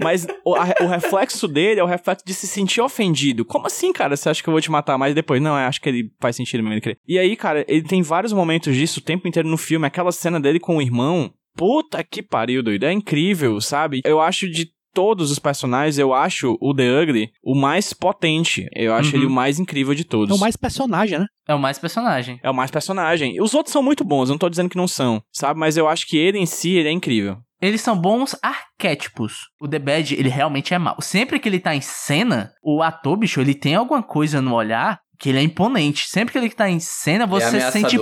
[0.00, 3.44] Mas o, a, o, reflexo dele é o reflexo de se sentir ofendido.
[3.44, 4.16] Como assim, cara?
[4.16, 4.96] Você acha que eu vou te matar?
[4.96, 6.80] Mas depois, não, eu acho que ele faz sentido mesmo.
[7.06, 9.86] E aí, cara, ele tem vários momentos disso o tempo inteiro no filme.
[9.86, 12.84] Aquela cena dele com o irmão, Puta que pariu, doido.
[12.84, 14.00] É incrível, sabe?
[14.04, 18.66] Eu acho de todos os personagens, eu acho o The Ugly o mais potente.
[18.74, 19.16] Eu acho uhum.
[19.16, 20.30] ele o mais incrível de todos.
[20.30, 21.26] É o mais personagem, né?
[21.48, 22.38] É o mais personagem.
[22.42, 23.40] É o mais personagem.
[23.40, 25.58] Os outros são muito bons, eu não tô dizendo que não são, sabe?
[25.58, 27.38] Mas eu acho que ele em si, ele é incrível.
[27.60, 29.48] Eles são bons arquétipos.
[29.60, 30.96] O The Bad, ele realmente é mau.
[31.00, 34.98] Sempre que ele tá em cena, o ator, bicho, ele tem alguma coisa no olhar
[35.16, 36.08] que ele é imponente.
[36.08, 37.96] Sempre que ele tá em cena, você é sente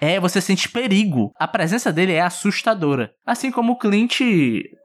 [0.00, 1.32] é, você sente perigo.
[1.38, 3.12] A presença dele é assustadora.
[3.26, 4.20] Assim como o Clint,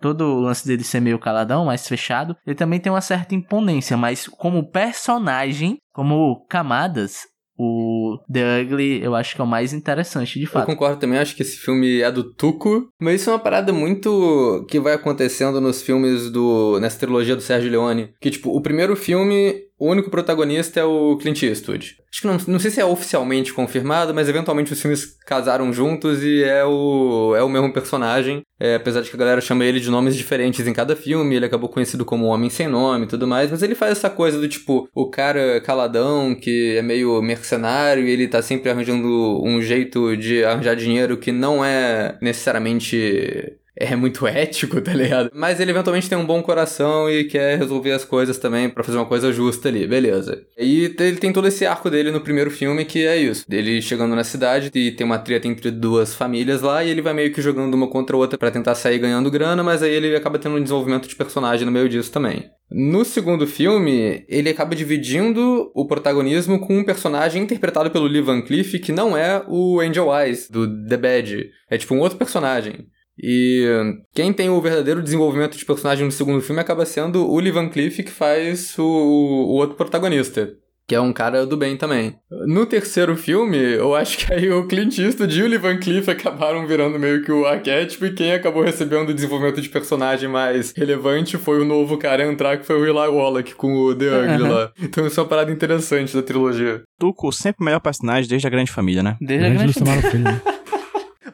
[0.01, 3.95] todo o lance dele ser meio caladão, mais fechado, ele também tem uma certa imponência,
[3.95, 7.22] mas como personagem, como camadas,
[7.57, 10.63] o The Ugly eu acho que é o mais interessante, de fato.
[10.70, 13.72] Eu concordo também, acho que esse filme é do Tuco, mas isso é uma parada
[13.72, 16.80] muito que vai acontecendo nos filmes do.
[16.80, 18.09] nessa trilogia do Sérgio Leone.
[18.20, 19.55] Que, tipo, o primeiro filme
[19.86, 21.97] o único protagonista é o Clint Eastwood.
[22.11, 26.23] Acho que não, não sei se é oficialmente confirmado, mas eventualmente os filmes casaram juntos
[26.23, 28.41] e é o, é o mesmo personagem.
[28.59, 31.45] É, apesar de que a galera chama ele de nomes diferentes em cada filme, ele
[31.45, 34.47] acabou conhecido como Homem Sem Nome e tudo mais, mas ele faz essa coisa do
[34.47, 40.15] tipo, o cara caladão, que é meio mercenário e ele tá sempre arranjando um jeito
[40.15, 45.30] de arranjar dinheiro que não é necessariamente é muito ético, tá ligado?
[45.34, 48.97] Mas ele eventualmente tem um bom coração e quer resolver as coisas também para fazer
[48.97, 50.43] uma coisa justa ali, beleza.
[50.57, 53.45] E ele tem todo esse arco dele no primeiro filme que é isso.
[53.49, 57.13] Ele chegando na cidade e tem uma treta entre duas famílias lá e ele vai
[57.13, 60.15] meio que jogando uma contra a outra para tentar sair ganhando grana, mas aí ele
[60.15, 62.49] acaba tendo um desenvolvimento de personagem no meio disso também.
[62.71, 68.41] No segundo filme, ele acaba dividindo o protagonismo com um personagem interpretado pelo Lee Van
[68.41, 71.49] Cleef, que não é o Angel Eyes, do The Bad.
[71.69, 72.88] É tipo um outro personagem.
[73.18, 73.66] E
[74.13, 77.70] quem tem o verdadeiro desenvolvimento de personagem no segundo filme acaba sendo o Lee Van
[77.70, 80.53] Cleef, que faz o, o outro protagonista.
[80.88, 82.16] Que é um cara do bem também.
[82.45, 86.07] No terceiro filme, eu acho que aí o Clint Eastwood e o Lee Van Cleef
[86.07, 90.74] acabaram virando meio que o arquétipo, e quem acabou recebendo o desenvolvimento de personagem mais
[90.78, 94.05] relevante foi o novo cara a entrar, que foi o Eli Wallach com o The
[94.05, 94.53] Ugly uhum.
[94.53, 94.72] lá.
[94.80, 96.84] Então isso é uma parada interessante da trilogia.
[96.99, 99.18] Tuco, sempre o melhor personagem desde a Grande Família, né?
[99.20, 100.41] Desde a Grande Família.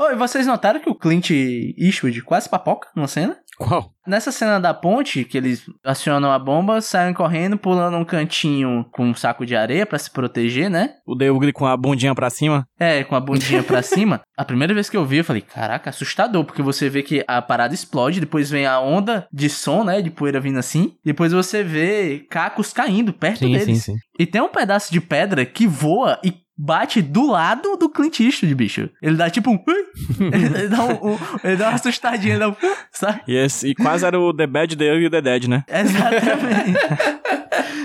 [0.03, 1.29] Oh, e vocês notaram que o Clint
[1.77, 3.37] Eastwood quase papoca numa cena?
[3.55, 3.93] Qual?
[4.07, 9.05] Nessa cena da ponte, que eles acionam a bomba, saem correndo, pulando um cantinho com
[9.05, 10.95] um saco de areia para se proteger, né?
[11.05, 12.67] O Deugli com a bundinha pra cima.
[12.79, 14.21] É, com a bundinha pra cima.
[14.35, 17.39] A primeira vez que eu vi, eu falei, caraca, assustador, porque você vê que a
[17.43, 21.63] parada explode, depois vem a onda de som, né, de poeira vindo assim, depois você
[21.63, 23.83] vê cacos caindo perto sim, deles.
[23.83, 23.99] Sim, sim.
[24.17, 28.53] E tem um pedaço de pedra que voa e bate do lado do Clint Eastwood,
[28.55, 28.89] bicho.
[29.01, 29.59] Ele dá tipo um...
[30.19, 32.55] ele, dá um, um, ele dá uma assustadinha, ele dá um...
[32.91, 33.21] Sabe?
[33.27, 35.63] Yes, e quase era o The Bad, The Ugly e The Dead, né?
[35.67, 36.79] Exatamente.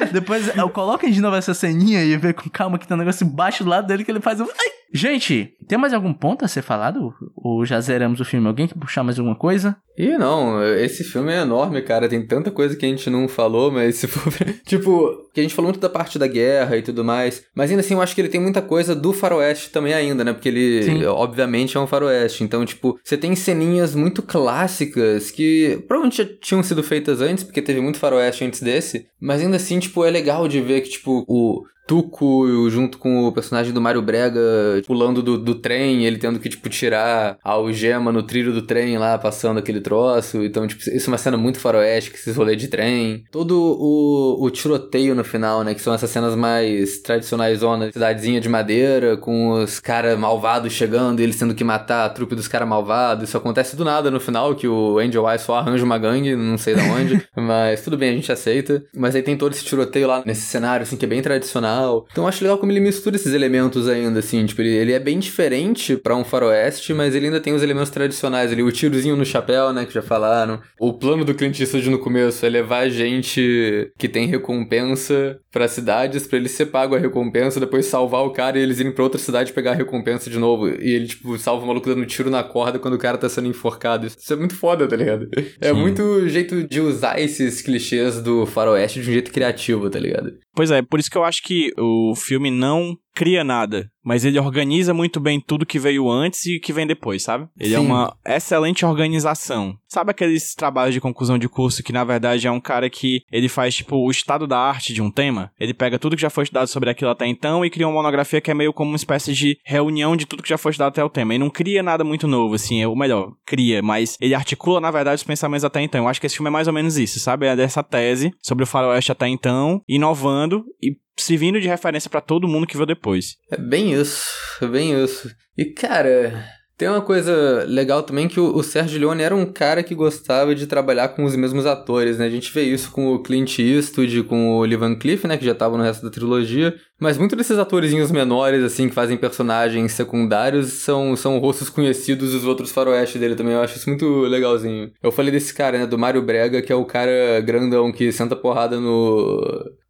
[0.13, 3.27] Depois eu coloquem de novo essa ceninha e vê com calma que tem um negócio
[3.27, 4.45] embaixo do lado dele que ele faz um...
[4.45, 4.86] Ai!
[4.93, 7.13] Gente, tem mais algum ponto a ser falado?
[7.35, 8.47] Ou já zeramos o filme?
[8.47, 9.77] Alguém quer puxar mais alguma coisa?
[9.99, 12.09] Ih, não, esse filme é enorme, cara.
[12.09, 14.33] Tem tanta coisa que a gente não falou, mas se for.
[14.65, 17.45] tipo, que a gente falou muito da parte da guerra e tudo mais.
[17.55, 20.33] Mas ainda assim, eu acho que ele tem muita coisa do faroeste também ainda, né?
[20.33, 21.05] Porque ele, Sim.
[21.07, 22.45] obviamente, é um faroeste.
[22.45, 27.63] Então, tipo, você tem ceninhas muito clássicas que provavelmente já tinham sido feitas antes, porque
[27.63, 29.07] teve muito faroeste antes desse.
[29.21, 33.33] Mas ainda assim, tipo, é legal de ver que, tipo, o Tuco junto com o
[33.33, 34.41] personagem do Mário Brega
[34.87, 38.99] pulando do, do trem, ele tendo que, tipo, tirar a algema no trilho do trem
[38.99, 40.43] lá, passando aquele troço.
[40.43, 43.25] Então, tipo, isso é uma cena muito faroeste, que esses rolês de trem.
[43.31, 45.75] Todo o, o tiroteio no final, né?
[45.75, 51.21] Que são essas cenas mais tradicionais, zona, cidadezinha de madeira, com os caras malvados chegando
[51.21, 53.29] e eles tendo que matar a trupe dos caras malvados.
[53.29, 56.59] Isso acontece do nada no final, que o Angel Eye só arranja uma gangue, não
[56.59, 57.27] sei de onde.
[57.37, 58.85] mas tudo bem, a gente aceita.
[58.95, 61.76] Mas aí tem todo esse tiroteio lá nesse cenário, assim, que é bem tradicional.
[62.11, 64.45] Então eu acho legal como ele mistura esses elementos ainda, assim.
[64.47, 67.91] Tipo, ele, ele é bem diferente para um faroeste, mas ele ainda tem os elementos
[67.91, 68.63] tradicionais ali.
[68.63, 70.61] O tirozinho no chapéu, né, que já falaram.
[70.81, 76.27] O plano do Clint Eastwood no começo é levar gente que tem recompensa para cidades
[76.27, 79.19] para ele ser pago a recompensa, depois salvar o cara e eles irem para outra
[79.19, 80.69] cidade pegar a recompensa de novo.
[80.69, 83.49] E ele, tipo, salva o maluco dando tiro na corda quando o cara tá sendo
[83.49, 84.07] enforcado.
[84.07, 85.29] Isso é muito foda, tá ligado?
[85.61, 85.81] É Sim.
[85.81, 90.35] muito jeito de usar esses clichês do faroeste de um jeito criativo, tá ligado?
[90.55, 94.39] Pois é, por isso que eu acho que o filme não cria nada, mas ele
[94.39, 97.49] organiza muito bem tudo que veio antes e que vem depois, sabe?
[97.59, 97.85] Ele é Sim.
[97.85, 99.77] é uma excelente organização.
[99.89, 103.49] Sabe aqueles trabalhos de conclusão de curso que na verdade é um cara que ele
[103.49, 105.51] faz tipo o estado da arte de um tema?
[105.59, 108.41] Ele pega tudo que já foi estudado sobre aquilo até então e cria uma monografia
[108.41, 111.03] que é meio como uma espécie de reunião de tudo que já foi estudado até
[111.03, 111.35] o tema.
[111.35, 114.93] E não cria nada muito novo, assim, é o melhor, cria, mas ele articula na
[114.93, 116.05] verdade os pensamentos até então.
[116.05, 117.47] Eu acho que esse filme é mais ou menos isso, sabe?
[117.47, 122.49] É dessa tese sobre o faroeste até então, inovando e servindo de referência para todo
[122.49, 123.37] mundo que veio depois.
[123.51, 125.31] É bem isso, bem isso.
[125.57, 126.45] E cara,
[126.79, 130.55] tem uma coisa legal também que o, o Sergio Leone era um cara que gostava
[130.55, 132.27] de trabalhar com os mesmos atores, né?
[132.27, 135.39] A gente vê isso com o Clint Eastwood, com o Lee Van Cleef, né?
[135.39, 136.75] Que já estavam no resto da trilogia.
[137.01, 142.45] Mas muitos desses atorzinhos menores, assim, que fazem personagens secundários, são, são rostos conhecidos dos
[142.45, 143.55] outros faroeste dele também.
[143.55, 144.93] Eu acho isso muito legalzinho.
[145.03, 145.87] Eu falei desse cara, né?
[145.87, 149.41] Do Mário Brega, que é o cara grandão que senta porrada no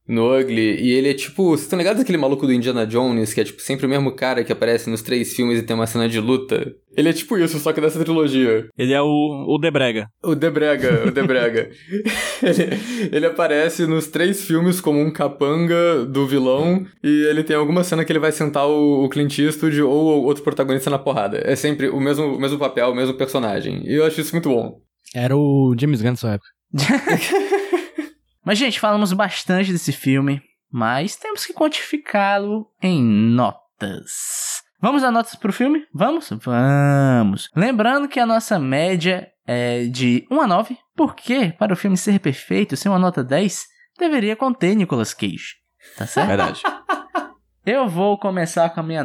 [0.09, 1.51] no Ugly, e ele é tipo.
[1.51, 4.45] Vocês estão ligados aquele maluco do Indiana Jones, que é tipo sempre o mesmo cara
[4.45, 6.75] que aparece nos três filmes e tem uma cena de luta?
[6.97, 8.69] Ele é tipo isso, só que dessa trilogia.
[8.79, 10.09] Ele é o, o Debrega.
[10.25, 11.71] O Debrega, o Debrega.
[12.43, 17.85] ele, ele aparece nos três filmes como um capanga do vilão, e ele tem alguma
[17.85, 21.43] cena que ele vai sentar o, o Clint Eastwood ou outro protagonista na porrada.
[21.45, 23.83] É sempre o mesmo, o mesmo papel, o mesmo personagem.
[23.85, 24.81] E eu acho isso muito bom.
[25.15, 26.49] Era o James Gunn nessa época.
[28.47, 30.41] Mas, gente, falamos bastante desse filme,
[30.71, 34.63] mas temos que quantificá-lo em notas.
[34.81, 35.85] Vamos dar notas pro filme?
[35.93, 36.31] Vamos?
[36.31, 37.51] Vamos!
[37.57, 42.21] Lembrando que a nossa média é de 1 a 9, porque para o filme ser
[42.21, 43.67] perfeito, ser uma nota 10,
[43.99, 45.57] deveria conter Nicolas Cage.
[45.97, 46.29] Tá certo?
[46.29, 46.63] Verdade.
[47.67, 49.05] Eu vou começar com a minha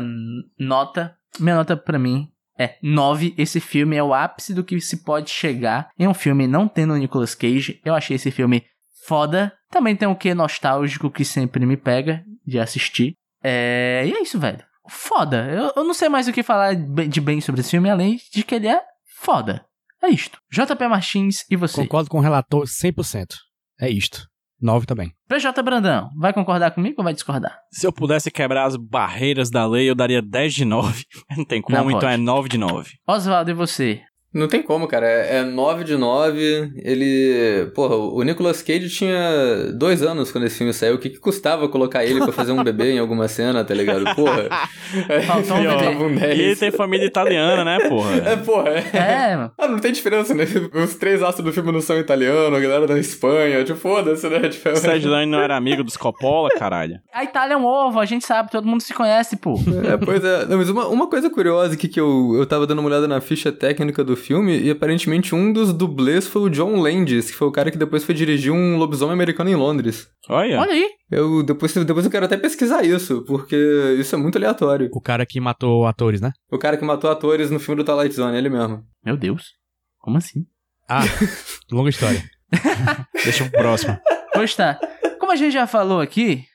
[0.60, 1.18] nota.
[1.40, 2.28] Minha nota para mim
[2.60, 3.34] é 9.
[3.40, 6.96] Esse filme é o ápice do que se pode chegar em um filme não tendo
[6.96, 7.82] Nicolas Cage.
[7.84, 8.64] Eu achei esse filme
[9.06, 9.54] foda.
[9.70, 13.14] Também tem um quê nostálgico que sempre me pega de assistir.
[13.44, 14.04] É...
[14.06, 14.64] E é isso, velho.
[14.88, 15.48] Foda.
[15.50, 18.44] Eu, eu não sei mais o que falar de bem sobre esse filme, além de
[18.44, 18.82] que ele é
[19.22, 19.66] foda.
[20.04, 20.40] É isto.
[20.52, 21.82] JP Martins e você?
[21.82, 23.36] Concordo com o relator 100%.
[23.80, 24.28] É isto.
[24.62, 25.12] 9 também.
[25.28, 27.58] PJ Brandão, vai concordar comigo ou vai discordar?
[27.72, 31.04] Se eu pudesse quebrar as barreiras da lei, eu daria 10 de 9.
[31.36, 32.92] Não tem como, não então é 9 de 9.
[33.08, 34.04] Oswaldo, e você?
[34.34, 35.06] Não tem como, cara.
[35.08, 36.72] É 9 de 9.
[36.78, 37.70] Ele.
[37.76, 40.96] Porra, o Nicolas Cage tinha dois anos quando esse filme saiu.
[40.96, 44.04] O que, que custava colocar ele pra fazer um bebê em alguma cena, tá ligado?
[44.16, 44.48] Porra.
[45.28, 46.28] Faltou um bebê.
[46.28, 48.16] Um e ele tem família italiana, né, porra?
[48.18, 48.70] É, porra.
[48.70, 48.98] É.
[48.98, 49.50] é.
[49.58, 50.46] Ah, não tem diferença, né?
[50.74, 53.64] Os três astros do filme não são italianos, a galera da Espanha.
[53.66, 54.48] Tipo, foda-se, né?
[54.48, 57.00] Tipo, o Sérgio Lane não era amigo dos Coppola, caralho.
[57.14, 59.56] A Itália é um ovo, a gente sabe, todo mundo se conhece, pô.
[59.92, 60.46] É, pois é.
[60.46, 63.20] Não, mas uma, uma coisa curiosa aqui que eu, eu tava dando uma olhada na
[63.20, 67.48] ficha técnica do filme e aparentemente um dos dublês foi o John Landis, que foi
[67.48, 70.08] o cara que depois foi dirigir um lobisomem americano em Londres.
[70.30, 70.60] Olha.
[70.60, 70.90] Olha aí.
[71.10, 73.56] Eu depois, depois eu quero até pesquisar isso, porque
[74.00, 74.90] isso é muito aleatório.
[74.94, 76.32] O cara que matou atores, né?
[76.50, 78.84] O cara que matou atores no filme do Twilight Zone, ele mesmo.
[79.04, 79.54] Meu Deus.
[80.00, 80.46] Como assim?
[80.88, 81.04] Ah,
[81.72, 82.24] longa história.
[83.24, 84.00] Deixa pro próximo.
[84.34, 84.80] Pois tá.
[85.20, 86.46] Como a gente já falou aqui,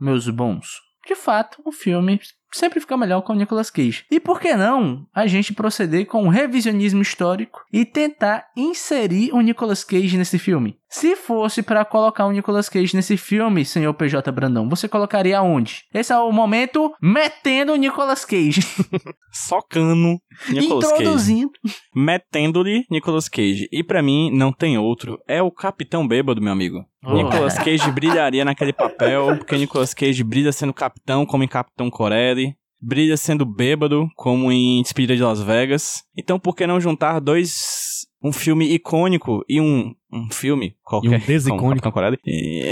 [0.00, 2.20] meus bons, de fato, o filme
[2.52, 4.04] sempre fica melhor com o Nicolas Cage.
[4.10, 9.40] E por que não a gente proceder com um revisionismo histórico e tentar inserir o
[9.40, 10.78] Nicolas Cage nesse filme?
[10.88, 15.84] Se fosse para colocar o Nicolas Cage nesse filme, senhor PJ Brandão, você colocaria onde?
[15.92, 18.62] Esse é o momento metendo o Nicolas Cage.
[19.30, 20.18] Socando
[20.48, 21.50] Nicolas Introduzindo.
[21.62, 21.76] Cage.
[21.94, 23.68] Metendo-lhe Nicolas Cage.
[23.70, 25.18] E para mim, não tem outro.
[25.28, 26.86] É o Capitão Bêbado, meu amigo.
[27.04, 27.14] Oh.
[27.14, 32.56] Nicolas Cage brilharia naquele papel, porque Nicolas Cage brilha sendo capitão, como em Capitão Corelli.
[32.80, 36.04] Brilha sendo bêbado, como em Despedida de Las Vegas.
[36.16, 41.20] Então, por que não juntar dois um filme icônico e um, um filme qualquer.
[41.20, 41.92] E um desicônico.
[42.24, 42.62] E,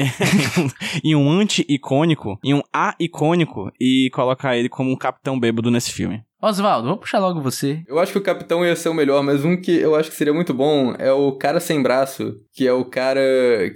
[1.04, 6.22] e um anti-icônico e um a-icônico e colocar ele como um capitão bêbado nesse filme.
[6.42, 7.82] Oswaldo, vou puxar logo você.
[7.88, 10.16] Eu acho que o capitão ia ser o melhor, mas um que eu acho que
[10.16, 13.20] seria muito bom é o cara sem braço, que é o cara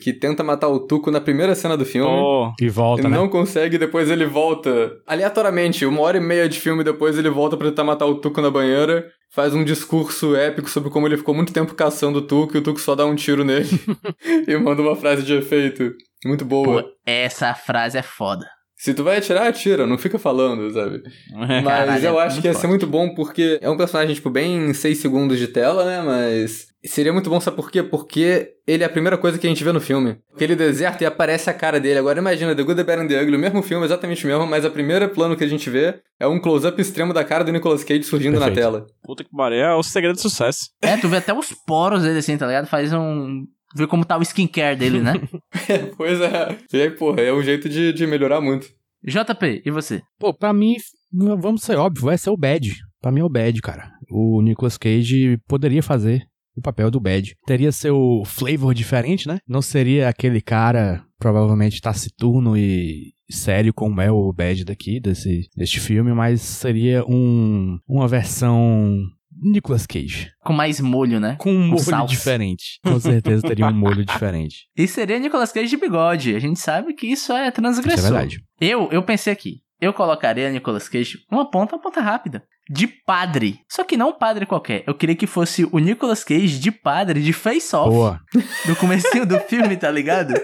[0.03, 2.11] que tenta matar o Tuco na primeira cena do filme.
[2.11, 3.17] Oh, E volta, Ele né?
[3.17, 4.93] não consegue, depois ele volta.
[5.07, 8.41] Aleatoriamente, uma hora e meia de filme depois ele volta pra tentar matar o Tuco
[8.41, 9.07] na banheira.
[9.33, 12.63] Faz um discurso épico sobre como ele ficou muito tempo caçando o Tuco e o
[12.63, 13.69] Tuco só dá um tiro nele.
[14.47, 15.93] e manda uma frase de efeito.
[16.27, 16.83] Muito boa.
[16.83, 18.45] Pô, essa frase é foda.
[18.83, 21.03] Se tu vai atirar, atira, não fica falando, sabe?
[21.35, 22.71] Mas Caralho, eu é acho muito que ia ser forte.
[22.71, 26.01] muito bom porque é um personagem, tipo, bem em 6 segundos de tela, né?
[26.01, 27.83] Mas seria muito bom, sabe por quê?
[27.83, 30.17] Porque ele é a primeira coisa que a gente vê no filme.
[30.35, 31.99] Aquele deserto e aparece a cara dele.
[31.99, 34.47] Agora imagina, The Good, The Bad and The Ugly, o mesmo filme, exatamente o mesmo,
[34.47, 37.53] mas a primeira plano que a gente vê é um close-up extremo da cara do
[37.53, 38.65] Nicolas Cage surgindo na Perfeito.
[38.65, 38.87] tela.
[39.03, 40.71] puta que pariu, é o segredo do sucesso.
[40.81, 42.67] É, tu vê até os poros dele assim, tá ligado?
[42.67, 43.45] Faz um.
[43.75, 45.15] Vê como tá o skincare dele, né?
[45.97, 46.59] pois é.
[46.73, 48.69] E aí, porra, é um jeito de, de melhorar muito.
[49.03, 50.03] JP, e você?
[50.19, 50.75] Pô, pra mim,
[51.13, 52.71] vamos ser óbvio, vai ser o Bad.
[53.01, 53.91] Pra mim é o Bad, cara.
[54.11, 56.23] O Nicolas Cage poderia fazer
[56.57, 57.35] o papel do Bad.
[57.47, 59.39] Teria seu flavor diferente, né?
[59.49, 65.81] Não seria aquele cara provavelmente taciturno e sério como é o Bad daqui, desse, deste
[65.81, 68.99] filme, mas seria um, uma versão
[69.43, 70.31] Nicolas Cage.
[70.45, 71.37] Com mais molho, né?
[71.39, 72.15] Com um molho salsa.
[72.15, 72.79] diferente.
[72.85, 74.69] Com certeza teria um molho diferente.
[74.77, 76.35] E seria Nicolas Cage de bigode.
[76.35, 78.43] A gente sabe que isso é Isso é verdade.
[78.61, 79.61] Eu, eu pensei aqui.
[79.81, 82.45] Eu colocaria Nicolas Cage uma ponta, uma ponta rápida.
[82.69, 83.61] De padre.
[83.69, 84.85] Só que não um padre qualquer.
[84.87, 87.91] Eu queria que fosse o Nicolas Cage de padre de Face Off.
[87.91, 88.21] Boa.
[88.67, 90.35] Do comecinho do filme, tá ligado?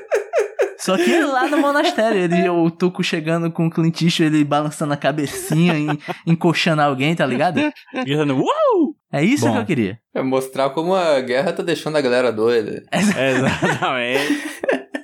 [0.78, 4.92] Só que lá no monastério, ele, o Tuco chegando com o Clint Eastwood, ele balançando
[4.92, 7.60] a cabecinha, en- encoxando alguém, tá ligado?
[7.92, 8.94] Gritando, uau!
[9.12, 9.52] É isso Bom.
[9.52, 9.98] que eu queria.
[10.14, 12.82] É mostrar como a guerra tá deixando a galera doida.
[12.92, 14.46] Exatamente.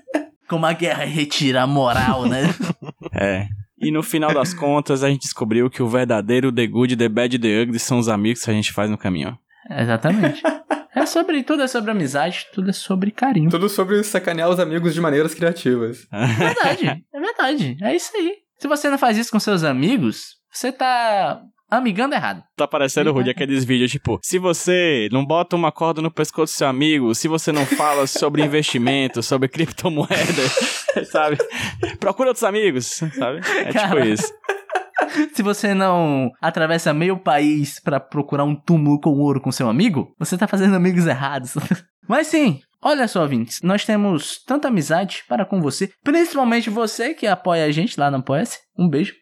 [0.49, 2.43] Como a guerra retira a moral, né?
[3.15, 3.47] É.
[3.79, 7.37] E no final das contas, a gente descobriu que o verdadeiro The Good, The Bad
[7.37, 9.39] e The Ugly são os amigos que a gente faz no caminho.
[9.71, 10.43] Exatamente.
[10.95, 13.51] É sobre tudo, é sobre amizade, tudo é sobre carinho.
[13.51, 16.07] Tudo sobre sacanear os amigos de maneiras criativas.
[16.13, 17.77] É verdade, é verdade.
[17.83, 18.37] É isso aí.
[18.59, 22.45] Se você não faz isso com seus amigos, você tá amigando errado.
[22.57, 26.57] Tá parecendo, Rudy, aqueles vídeos tipo: se você não bota uma corda no pescoço do
[26.57, 30.13] seu amigo, se você não fala sobre investimento, sobre criptomoeda,
[31.11, 31.39] sabe?
[31.99, 33.41] Procura outros amigos, sabe?
[33.65, 34.33] É tipo isso.
[35.35, 40.15] Se você não atravessa meio país pra procurar um túmulo com ouro com seu amigo,
[40.19, 41.55] você tá fazendo amigos errados.
[42.09, 47.27] Mas sim, olha só, ouvintes, nós temos tanta amizade para com você, principalmente você que
[47.27, 48.59] apoia a gente lá no Apoia-se.
[48.79, 49.15] Um beijo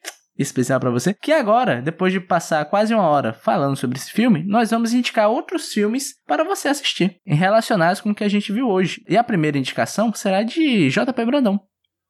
[0.42, 1.14] especial pra você.
[1.14, 5.28] Que agora, depois de passar quase uma hora falando sobre esse filme, nós vamos indicar
[5.28, 9.02] outros filmes para você assistir, relacionados com o que a gente viu hoje.
[9.08, 11.60] E a primeira indicação será de JP Brandão.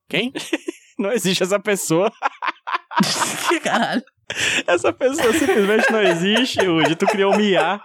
[0.09, 0.33] Quem?
[0.99, 2.13] Não existe essa pessoa.
[3.49, 4.03] Que caralho.
[4.67, 6.95] Essa pessoa simplesmente não existe, Rudy.
[6.95, 7.81] Tu criou o IA.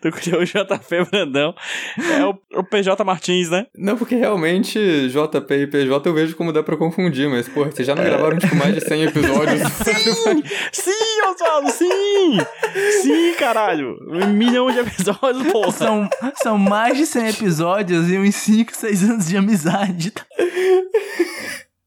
[0.00, 1.54] tu criou o JP Brandão.
[2.18, 3.66] É o, o PJ Martins, né?
[3.76, 4.78] Não, porque realmente
[5.08, 8.38] JP e PJ eu vejo como dá pra confundir, mas, porra, vocês já não gravaram,
[8.38, 9.62] tipo, mais de 100 episódios?
[10.72, 12.38] Sim, Oswaldo, sim!
[13.02, 13.96] Sim, caralho!
[14.08, 15.72] Um milhão de episódios, porra!
[15.72, 16.08] São,
[16.42, 20.12] são mais de 100 episódios e uns 5, 6 anos de amizade.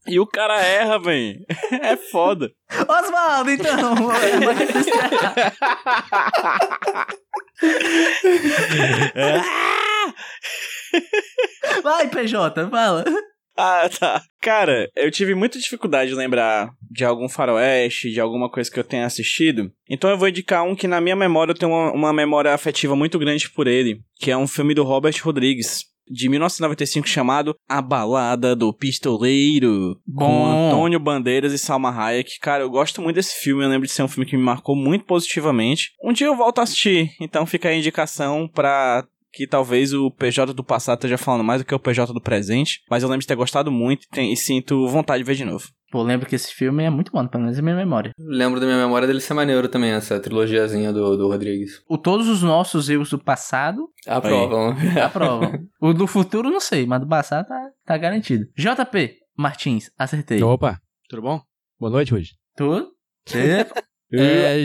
[0.10, 1.38] E o cara erra, véi.
[1.82, 2.52] É foda.
[2.88, 3.96] Oswaldo, então!
[11.84, 13.04] Vai, PJ, fala.
[13.62, 14.22] Ah, tá.
[14.42, 18.84] Cara, eu tive muita dificuldade de lembrar de algum faroeste, de alguma coisa que eu
[18.86, 19.70] tenha assistido.
[19.90, 22.96] Então eu vou indicar um que na minha memória eu tenho uma, uma memória afetiva
[22.96, 25.84] muito grande por ele, que é um filme do Robert Rodrigues.
[26.10, 30.00] De 1995 chamado A Balada do Pistoleiro.
[30.16, 30.68] Com Bom.
[30.68, 32.40] Antônio Bandeiras e Salma Hayek.
[32.40, 33.64] Cara, eu gosto muito desse filme.
[33.64, 35.92] Eu lembro de ser um filme que me marcou muito positivamente.
[36.04, 37.12] Um dia eu volto a assistir.
[37.22, 41.66] Então fica a indicação pra que talvez o PJ do passado esteja falando mais do
[41.66, 44.38] que o PJ do presente, mas eu lembro de ter gostado muito e, tem- e
[44.38, 45.68] sinto vontade de ver de novo.
[45.92, 48.12] Pô, lembro que esse filme é muito bom, pelo menos é minha memória.
[48.20, 51.82] Lembro da minha memória dele ser maneiro também, essa trilogiazinha do, do Rodrigues.
[51.90, 54.76] O, todos os nossos erros do passado Aprovam.
[55.04, 55.52] aprovam.
[55.82, 58.46] o do futuro não sei, mas do passado tá, tá garantido.
[58.56, 60.44] JP Martins, acertei.
[60.44, 61.42] Opa, tudo bom?
[61.80, 62.34] Boa noite, hoje.
[62.56, 62.88] Tu?
[63.28, 63.66] Cê-
[64.14, 64.58] É,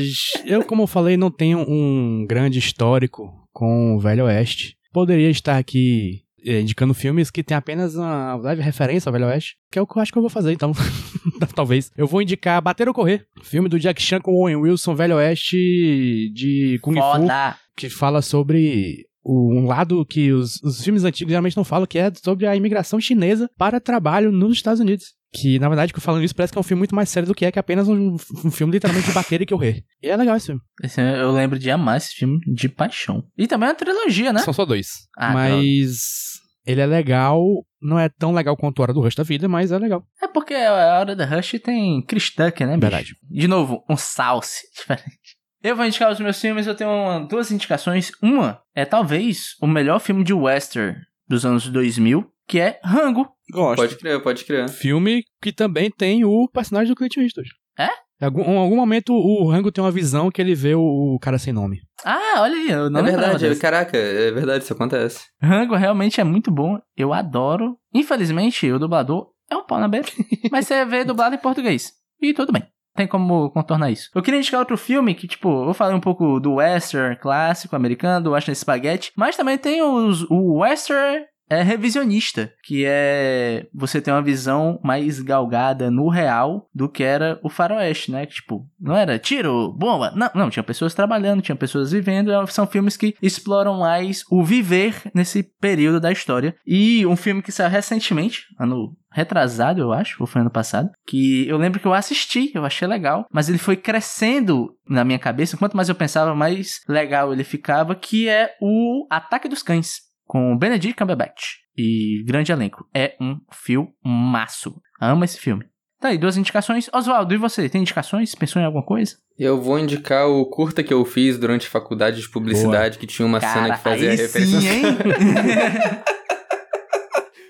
[0.47, 4.77] eu, como eu falei, não tenho um grande histórico com o Velho Oeste.
[4.93, 9.57] Poderia estar aqui é, indicando filmes que tem apenas uma leve referência ao Velho Oeste,
[9.71, 10.73] que é o que eu acho que eu vou fazer, então.
[11.55, 11.91] Talvez.
[11.97, 16.31] Eu vou indicar Bater ou Correr, filme do Jack Chan com Owen Wilson, Velho Oeste
[16.35, 17.01] de Kung Fu.
[17.01, 17.57] Foda.
[17.77, 22.13] que fala sobre um lado que os, os filmes antigos geralmente não falam, que é
[22.23, 25.15] sobre a imigração chinesa para trabalho nos Estados Unidos.
[25.35, 27.45] Que, na verdade, falando isso, parece que é um filme muito mais sério do que
[27.45, 29.83] é, que é apenas um, um filme literalmente de bater e correr.
[30.01, 30.61] E é legal esse filme.
[30.81, 33.25] Esse, eu lembro de amar esse filme de paixão.
[33.37, 34.41] E também é uma trilogia, né?
[34.41, 35.09] São só dois.
[35.19, 37.43] Ah, mas ele é legal,
[37.83, 40.07] não é tão legal quanto a Hora do Rush da vida, mas é legal.
[40.23, 42.81] É porque a Hora do Rush tem Chris Tucker, né, bicho?
[42.81, 43.17] Verdade.
[43.29, 45.37] De novo, um salse diferente.
[45.63, 48.13] Eu vou indicar os meus filmes, eu tenho uma, duas indicações.
[48.23, 53.29] Uma é talvez o melhor filme de western dos anos 2000, que é Rango.
[53.51, 53.77] Gosto.
[53.77, 54.69] Pode crer, pode crer.
[54.69, 57.51] Filme que também tem o personagem do Clint Eastwood.
[57.79, 57.89] É?
[58.21, 60.81] Em algum, em algum momento o Rango tem uma visão que ele vê o,
[61.15, 61.81] o cara sem nome.
[62.05, 65.25] Ah, olha aí, eu não É verdade, é, caraca, é verdade, isso acontece.
[65.43, 67.77] Rango realmente é muito bom, eu adoro.
[67.93, 70.09] Infelizmente, o dublador é um pau na beira,
[70.51, 71.93] mas você vê dublado em português.
[72.21, 72.63] E tudo bem
[72.97, 74.09] tem como contornar isso.
[74.15, 78.25] Eu queria indicar outro filme que, tipo, eu falei um pouco do western clássico americano,
[78.25, 84.11] do western spaghetti, mas também tem os, o western é revisionista, que é você ter
[84.11, 88.27] uma visão mais galgada no real do que era o faroeste, né?
[88.27, 92.67] Tipo, não era tiro, bomba, não, não, tinha pessoas trabalhando, tinha pessoas vivendo, é, são
[92.67, 96.55] filmes que exploram mais o viver nesse período da história.
[96.67, 101.47] E um filme que saiu recentemente, ano retrasado, eu acho, ou foi ano passado, que
[101.47, 105.57] eu lembro que eu assisti, eu achei legal, mas ele foi crescendo na minha cabeça,
[105.57, 110.57] quanto mais eu pensava, mais legal ele ficava, que é o Ataque dos Cães com
[110.57, 112.87] Benedict Cumberbatch e grande elenco.
[112.95, 114.81] É um filmaço.
[115.01, 115.65] Amo esse filme.
[116.01, 116.91] Tá aí, duas indicações.
[116.93, 117.69] Oswaldo, e você?
[117.69, 118.35] Tem indicações?
[118.35, 119.17] Pensou em alguma coisa?
[119.39, 123.01] Eu vou indicar o curta que eu fiz durante a faculdade de publicidade, Boa.
[123.01, 124.61] que tinha uma Cara, cena que fazia aí referência.
[124.61, 124.85] Sim, hein?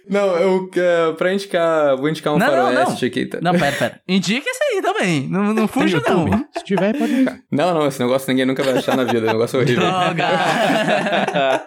[0.09, 3.07] Não, eu, uh, pra indicar, vou indicar um não, faroeste não, não.
[3.07, 3.27] aqui.
[3.27, 3.39] Tá?
[3.41, 4.01] Não, pera, pera.
[4.07, 5.29] Indica esse aí também.
[5.29, 6.47] Não, não fuja, não.
[6.57, 7.39] Se tiver, pode indicar.
[7.51, 9.27] Não, não, esse negócio ninguém nunca vai achar na vida.
[9.27, 9.83] É um negócio horrível.
[9.83, 10.27] Droga!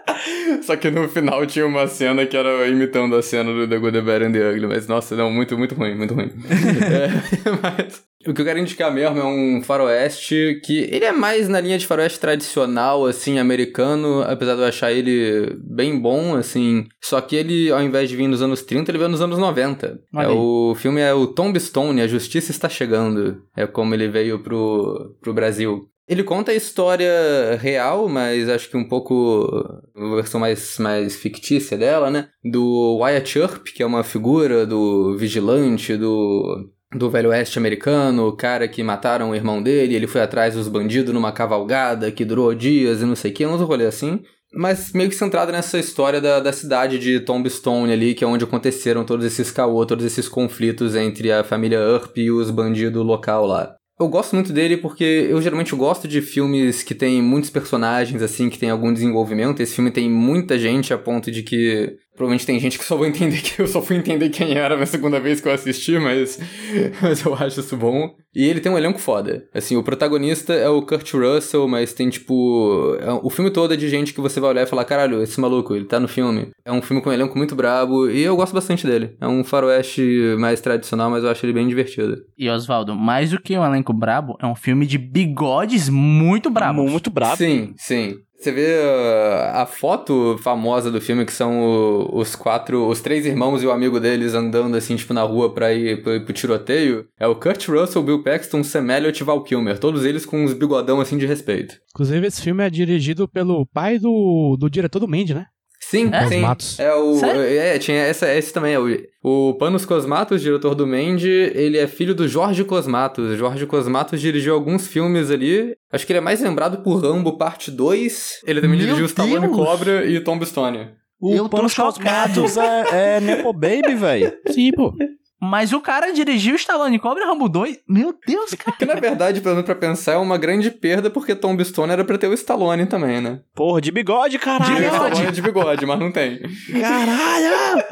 [0.62, 3.98] Só que no final tinha uma cena que era imitando a cena do The Good,
[3.98, 4.68] The Bad and The Ugly.
[4.68, 6.32] Mas, nossa, não, muito, muito ruim, muito ruim.
[6.52, 7.10] é,
[7.62, 8.07] mas...
[8.28, 11.78] O que eu quero indicar mesmo é um faroeste que ele é mais na linha
[11.78, 16.86] de faroeste tradicional, assim, americano, apesar de eu achar ele bem bom, assim.
[17.02, 20.02] Só que ele, ao invés de vir nos anos 30, ele veio nos anos 90.
[20.14, 23.42] É, o filme é o Tombstone, A Justiça Está Chegando.
[23.56, 25.90] É como ele veio pro, pro Brasil.
[26.08, 31.78] Ele conta a história real, mas acho que um pouco uma versão mais, mais fictícia
[31.78, 32.30] dela, né?
[32.44, 38.36] Do Wyatt Earp, que é uma figura do vigilante, do do Velho Oeste americano, o
[38.36, 42.54] cara que mataram o irmão dele, ele foi atrás dos bandidos numa cavalgada que durou
[42.56, 44.22] dias e não sei o que, uns rolês assim.
[44.54, 48.46] Mas meio que centrado nessa história da, da cidade de Tombstone ali, que é onde
[48.46, 53.46] aconteceram todos esses caô, todos esses conflitos entre a família Earp e os bandidos local
[53.46, 53.76] lá.
[54.00, 58.48] Eu gosto muito dele porque eu geralmente gosto de filmes que tem muitos personagens, assim,
[58.48, 59.60] que tem algum desenvolvimento.
[59.60, 63.10] Esse filme tem muita gente a ponto de que Provavelmente tem gente que só vai
[63.10, 66.40] entender que eu só fui entender quem era na segunda vez que eu assisti, mas,
[67.00, 68.16] mas eu acho isso bom.
[68.36, 69.46] E ele tem um elenco foda.
[69.54, 72.98] Assim, o protagonista é o Kurt Russell, mas tem tipo.
[73.00, 75.40] É, o filme todo é de gente que você vai olhar e falar: caralho, esse
[75.40, 76.50] maluco, ele tá no filme.
[76.66, 79.16] É um filme com um elenco muito brabo e eu gosto bastante dele.
[79.22, 82.18] É um faroeste mais tradicional, mas eu acho ele bem divertido.
[82.36, 86.90] E Oswaldo, mais do que um elenco brabo, é um filme de bigodes muito brabos.
[86.90, 87.38] Muito brabo.
[87.38, 88.16] Sim, sim.
[88.38, 93.64] Você vê uh, a foto famosa do filme, que são os quatro, os três irmãos
[93.64, 97.08] e o amigo deles andando assim, tipo, na rua pra ir pro, pro tiroteio.
[97.20, 99.80] É o Kurt Russell, Bill Paxton, Sam Elliott e Val Kilmer.
[99.80, 101.80] Todos eles com uns bigodão assim de respeito.
[101.90, 105.48] Inclusive, esse filme é dirigido pelo pai do, do diretor do Mandy, né?
[105.90, 106.28] Sim, é?
[106.28, 106.42] sim.
[106.42, 106.78] Matos.
[106.80, 107.16] É o.
[107.16, 107.42] Sério?
[107.42, 108.74] É, tinha essa, esse também.
[108.74, 108.88] É o,
[109.24, 113.38] o Panos Cosmatos, diretor do Mandy, ele é filho do Jorge Cosmatos.
[113.38, 115.76] Jorge Cosmatos dirigiu alguns filmes ali.
[115.92, 118.42] Acho que ele é mais lembrado por Rambo Parte 2.
[118.46, 120.90] Ele também Meu dirigiu Stallone Cobra e Tombstone.
[121.22, 124.34] O Panos Cosmatos é, é Nepo Baby, velho.
[124.50, 124.94] Sim, pô.
[125.40, 127.80] Mas o cara dirigiu Stallone Cobra Rambo 2.
[127.88, 128.76] Meu Deus, cara.
[128.76, 132.18] que na verdade, pelo menos pra pensar, é uma grande perda, porque Tombstone era pra
[132.18, 133.40] ter o Stallone também, né?
[133.54, 134.76] Porra, de bigode, caralho.
[134.76, 136.42] De bigode, de bigode mas não tem.
[136.82, 137.84] Caralho!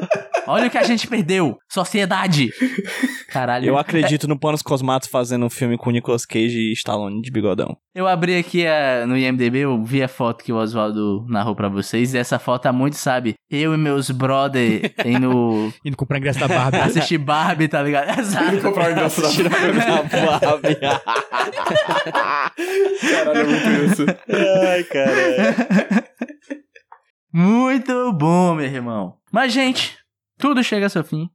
[0.46, 1.58] Olha o que a gente perdeu.
[1.68, 2.50] Sociedade.
[3.28, 3.66] Caralho.
[3.66, 7.76] Eu acredito no Panos Cosmatos fazendo um filme com Nicolas Cage e Stallone de bigodão.
[7.94, 11.68] Eu abri aqui a, no IMDB, eu vi a foto que o Oswaldo narrou pra
[11.68, 13.34] vocês, e essa foto há muito, sabe?
[13.50, 15.72] Eu e meus brother indo...
[15.84, 16.78] indo comprar ingresso da Barbie.
[16.78, 18.18] Assistir Barbie, tá ligado?
[18.18, 18.54] Exato.
[18.54, 20.76] Indo comprar ingresso da Barbie.
[23.00, 24.06] Caralho, é muito isso.
[24.68, 26.06] Ai, cara.
[27.32, 29.16] Muito bom, meu irmão.
[29.32, 29.96] Mas, gente,
[30.38, 31.28] tudo chega ao seu fim.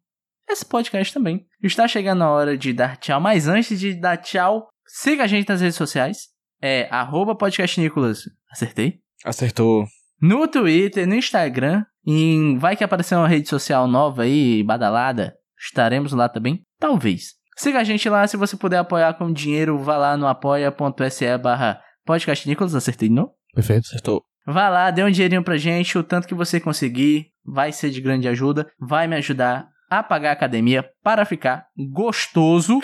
[0.49, 1.45] Esse podcast também.
[1.62, 3.20] Está chegando a hora de dar tchau.
[3.22, 6.30] Mas antes de dar tchau, siga a gente nas redes sociais.
[6.62, 8.24] É arroba podcastnicolas.
[8.52, 8.99] Acertei?
[9.24, 9.86] Acertou.
[10.22, 16.12] No Twitter, no Instagram, em vai que aparecer uma rede social nova aí, badalada, estaremos
[16.14, 16.62] lá também?
[16.80, 17.34] Talvez.
[17.58, 21.82] Siga a gente lá, se você puder apoiar com dinheiro, vá lá no apoia.se barra
[22.06, 23.32] podcast Nicolas, acertei não?
[23.54, 23.86] Perfeito.
[23.88, 24.24] Acertou.
[24.45, 28.01] Vá lá, dê um dinheirinho pra gente, o tanto que você conseguir, vai ser de
[28.01, 32.79] grande ajuda, vai me ajudar a pagar a academia para ficar gostoso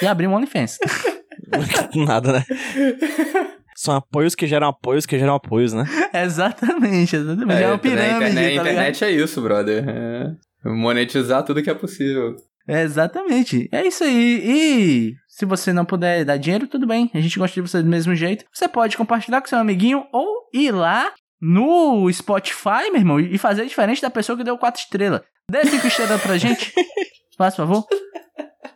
[0.00, 0.78] e abrir um OnlyFans.
[1.94, 2.44] Nada, né?
[3.76, 5.84] São apoios que geram apoios que geram apoios, né?
[6.14, 7.60] exatamente, exatamente.
[7.60, 9.84] É, é uma pirâmide, na, na, tá internet é isso, brother.
[9.88, 10.34] É
[10.64, 12.36] monetizar tudo que é possível.
[12.66, 13.68] É, exatamente.
[13.70, 14.42] É isso aí.
[14.44, 17.10] E se você não puder dar dinheiro, tudo bem.
[17.14, 18.44] A gente gosta de você do mesmo jeito.
[18.52, 23.66] Você pode compartilhar com seu amiguinho ou ir lá no Spotify, meu irmão, e fazer
[23.66, 25.20] diferente da pessoa que deu quatro estrelas.
[25.50, 26.72] Dê cinco estrelas pra gente.
[27.36, 27.84] Faz favor.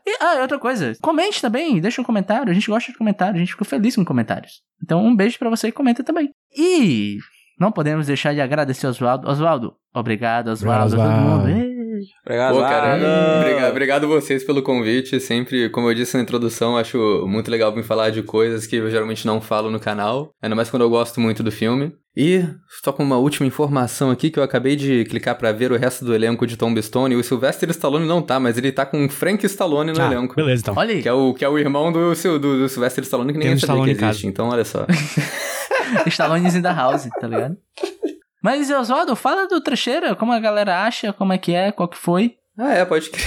[0.07, 3.39] E, ah, outra coisa, comente também, deixa um comentário, a gente gosta de comentários, a
[3.39, 4.63] gente fica feliz com comentários.
[4.83, 6.31] Então, um beijo para você e comenta também.
[6.57, 7.19] E
[7.59, 9.29] não podemos deixar de agradecer ao Oswaldo.
[9.29, 11.78] Oswaldo, obrigado, Oswaldo, todo mundo.
[12.25, 15.21] Obrigado, Pô, cara, obrigado, obrigado vocês pelo convite.
[15.21, 18.91] Sempre, como eu disse na introdução, acho muito legal vir falar de coisas que eu
[18.91, 20.33] geralmente não falo no canal.
[20.43, 21.93] Ainda mais quando eu gosto muito do filme.
[22.17, 22.45] E
[22.83, 26.05] só com uma última informação aqui que eu acabei de clicar para ver o resto
[26.05, 27.15] do elenco de Tom Stone.
[27.15, 30.35] O Sylvester Stallone não tá, mas ele tá com Frank Stallone no ah, elenco.
[30.35, 30.75] Beleza, então.
[30.77, 31.03] Olha aí.
[31.03, 33.59] Que é o, que é o irmão do, do, do Sylvester Stallone que nem um
[33.59, 34.27] sabia que existe.
[34.27, 34.85] Então, olha só.
[36.07, 37.57] Stallone's in the house, tá ligado?
[38.43, 41.97] Mas, Oswaldo, fala do trecheira, como a galera acha, como é que é, qual que
[41.97, 42.39] foi.
[42.61, 43.25] Ah, é, pode crer.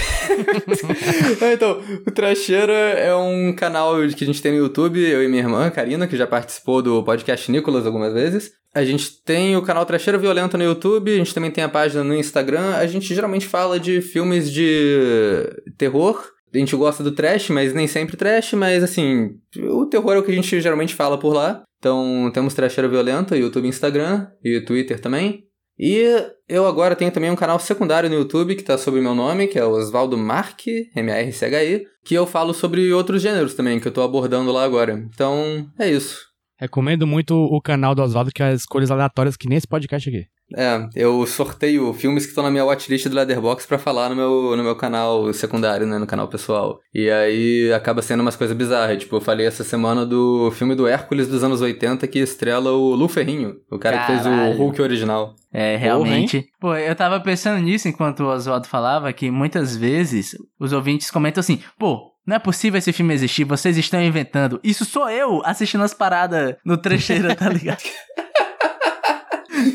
[1.54, 5.42] então, o Trecheira é um canal que a gente tem no YouTube, eu e minha
[5.42, 8.52] irmã, Karina, que já participou do podcast Nicolas algumas vezes.
[8.74, 12.04] A gente tem o canal Trecheira Violenta no YouTube, a gente também tem a página
[12.04, 12.74] no Instagram.
[12.74, 15.46] A gente geralmente fala de filmes de
[15.78, 16.22] terror.
[16.54, 19.36] A gente gosta do trash, mas nem sempre trash, mas assim,
[19.70, 21.62] o terror é o que a gente geralmente fala por lá.
[21.78, 25.44] Então, temos Trecheira Violenta, YouTube, Instagram e Twitter também.
[25.78, 26.04] E
[26.48, 29.58] eu agora tenho também um canal secundário no YouTube que está sob meu nome, que
[29.58, 30.60] é Oswaldo Mark,
[30.94, 34.92] M-A-R-C-H-I, que eu falo sobre outros gêneros também, que eu estou abordando lá agora.
[35.12, 36.20] Então, é isso.
[36.60, 40.08] Recomendo muito o canal do Oswaldo, que é as escolhas aleatórias que nem esse podcast
[40.08, 40.26] aqui.
[40.56, 44.56] É, eu sorteio filmes que estão na minha watchlist do Leatherbox para falar no meu,
[44.56, 46.80] no meu canal secundário, né, no canal pessoal.
[46.94, 48.98] E aí acaba sendo umas coisas bizarras.
[48.98, 52.94] Tipo, eu falei essa semana do filme do Hércules dos anos 80 que estrela o
[52.94, 54.18] Lu Ferrinho, o cara Caralho.
[54.18, 55.34] que fez o Hulk original.
[55.52, 56.46] É, realmente.
[56.60, 61.40] Pô, eu tava pensando nisso enquanto o Oswaldo falava que muitas vezes os ouvintes comentam
[61.40, 64.60] assim, pô, não é possível esse filme existir, vocês estão inventando.
[64.62, 67.82] Isso sou eu assistindo as paradas no trecheira, tá ligado?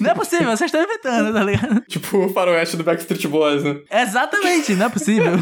[0.01, 1.81] Não é possível, vocês estão inventando, tá ligado?
[1.87, 3.79] Tipo o faroeste do Backstreet Boys, né?
[3.91, 5.33] Exatamente, não é possível.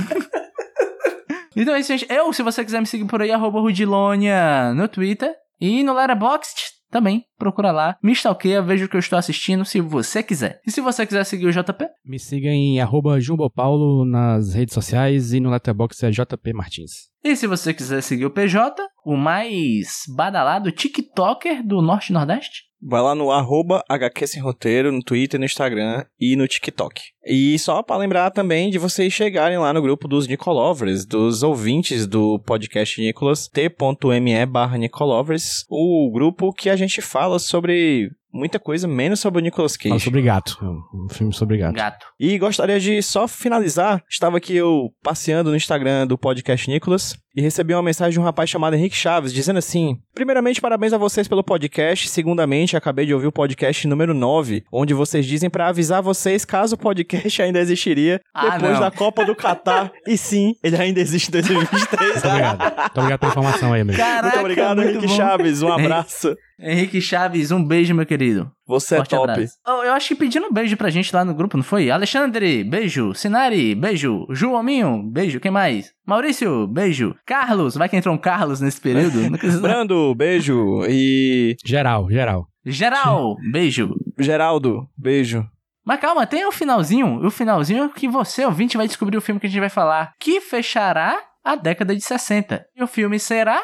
[1.56, 2.06] então é isso, gente.
[2.10, 5.34] Eu, se você quiser me seguir por aí, arroba Rudilonia no Twitter.
[5.60, 9.82] E no Letterboxd também procura lá, me stalkeia, veja o que eu estou assistindo se
[9.82, 10.62] você quiser.
[10.66, 11.88] E se você quiser seguir o JP?
[12.06, 17.10] Me siga em arroba Jumbopaulo nas redes sociais e no Letterboxd é JP Martins.
[17.24, 22.64] E se você quiser seguir o PJ, o mais badalado TikToker do Norte e Nordeste?
[22.88, 27.02] Vai lá no arroba HQ Sem Roteiro, no Twitter, no Instagram e no TikTok.
[27.26, 32.06] E só para lembrar também de vocês chegarem lá no grupo dos Nicolovers, dos ouvintes
[32.06, 38.88] do podcast Nicolas, t.me barra Nicolovers, o grupo que a gente fala sobre muita coisa,
[38.88, 39.90] menos sobre o Nicolas Cage.
[39.90, 40.58] Fala sobre gato.
[40.94, 41.74] Um filme sobre gato.
[41.74, 42.06] Gato.
[42.20, 44.04] E gostaria de só finalizar.
[44.08, 48.24] Estava aqui eu passeando no Instagram do podcast Nicolas e recebi uma mensagem de um
[48.24, 52.08] rapaz chamado Henrique Chaves, dizendo assim: Primeiramente, parabéns a vocês pelo podcast.
[52.08, 56.76] Segundamente, acabei de ouvir o podcast número 9, onde vocês dizem para avisar vocês caso
[56.76, 58.80] o podcast ainda existiria ah, depois não.
[58.80, 59.92] da Copa do Catar.
[60.08, 62.12] e sim, ele ainda existe em 2023.
[62.14, 62.60] Muito obrigado.
[62.60, 63.98] Muito obrigado pela informação aí, amigo.
[63.98, 65.16] Caraca, muito obrigado, muito Henrique bom.
[65.16, 65.62] Chaves.
[65.62, 66.36] Um abraço.
[66.60, 68.55] Henrique Chaves, um beijo, meu querido.
[68.68, 69.46] Você é Forte é top.
[69.68, 71.92] Oh, eu acho que pedindo um beijo pra gente lá no grupo, não foi?
[71.92, 73.14] Alexandre, beijo.
[73.14, 74.26] Sinari, beijo.
[74.32, 75.40] Joaminho, beijo.
[75.40, 75.94] Quem mais?
[76.06, 77.16] Maurício, beijo.
[77.26, 79.20] Carlos, vai que entrou um Carlos nesse período?
[79.62, 80.84] Brando, beijo.
[80.90, 81.56] E.
[81.64, 82.48] Geral, geral.
[82.66, 83.94] Geral, beijo.
[84.18, 85.48] Geraldo, beijo.
[85.86, 87.24] Mas calma, tem o um finalzinho.
[87.24, 90.14] O finalzinho que você, ouvinte, vai descobrir o filme que a gente vai falar.
[90.20, 92.66] Que fechará a década de 60.
[92.76, 93.62] E o filme será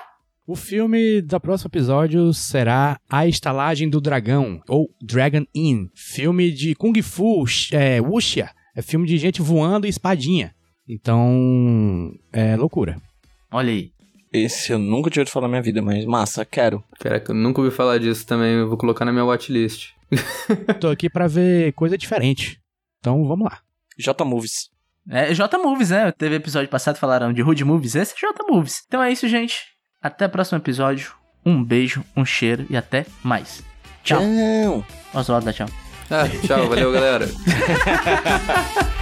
[0.51, 5.87] o filme do próximo episódio será A Estalagem do Dragão, ou Dragon Inn.
[5.95, 8.49] Filme de Kung Fu, é, wuxia.
[8.75, 10.53] É filme de gente voando e espadinha.
[10.85, 13.01] Então, é loucura.
[13.49, 13.93] Olha aí.
[14.33, 16.83] Esse eu nunca tinha ouvido falar na minha vida, mas massa, quero.
[16.99, 19.91] Caraca, eu nunca ouvi falar disso também, eu vou colocar na minha watchlist.
[20.81, 22.59] Tô aqui pra ver coisa diferente.
[22.99, 23.59] Então, vamos lá.
[23.97, 24.69] J-Movies.
[25.09, 26.11] É, J-Movies, né?
[26.11, 28.83] Teve episódio passado falaram de Hood Movies, esse é J-Movies.
[28.85, 29.70] Então é isso, gente.
[30.01, 31.13] Até o próximo episódio.
[31.45, 33.63] Um beijo, um cheiro e até mais.
[34.03, 34.19] Tchau.
[34.19, 34.85] Tchau.
[35.13, 35.67] Nossa, tchau.
[36.09, 37.27] Ah, tchau, valeu, galera.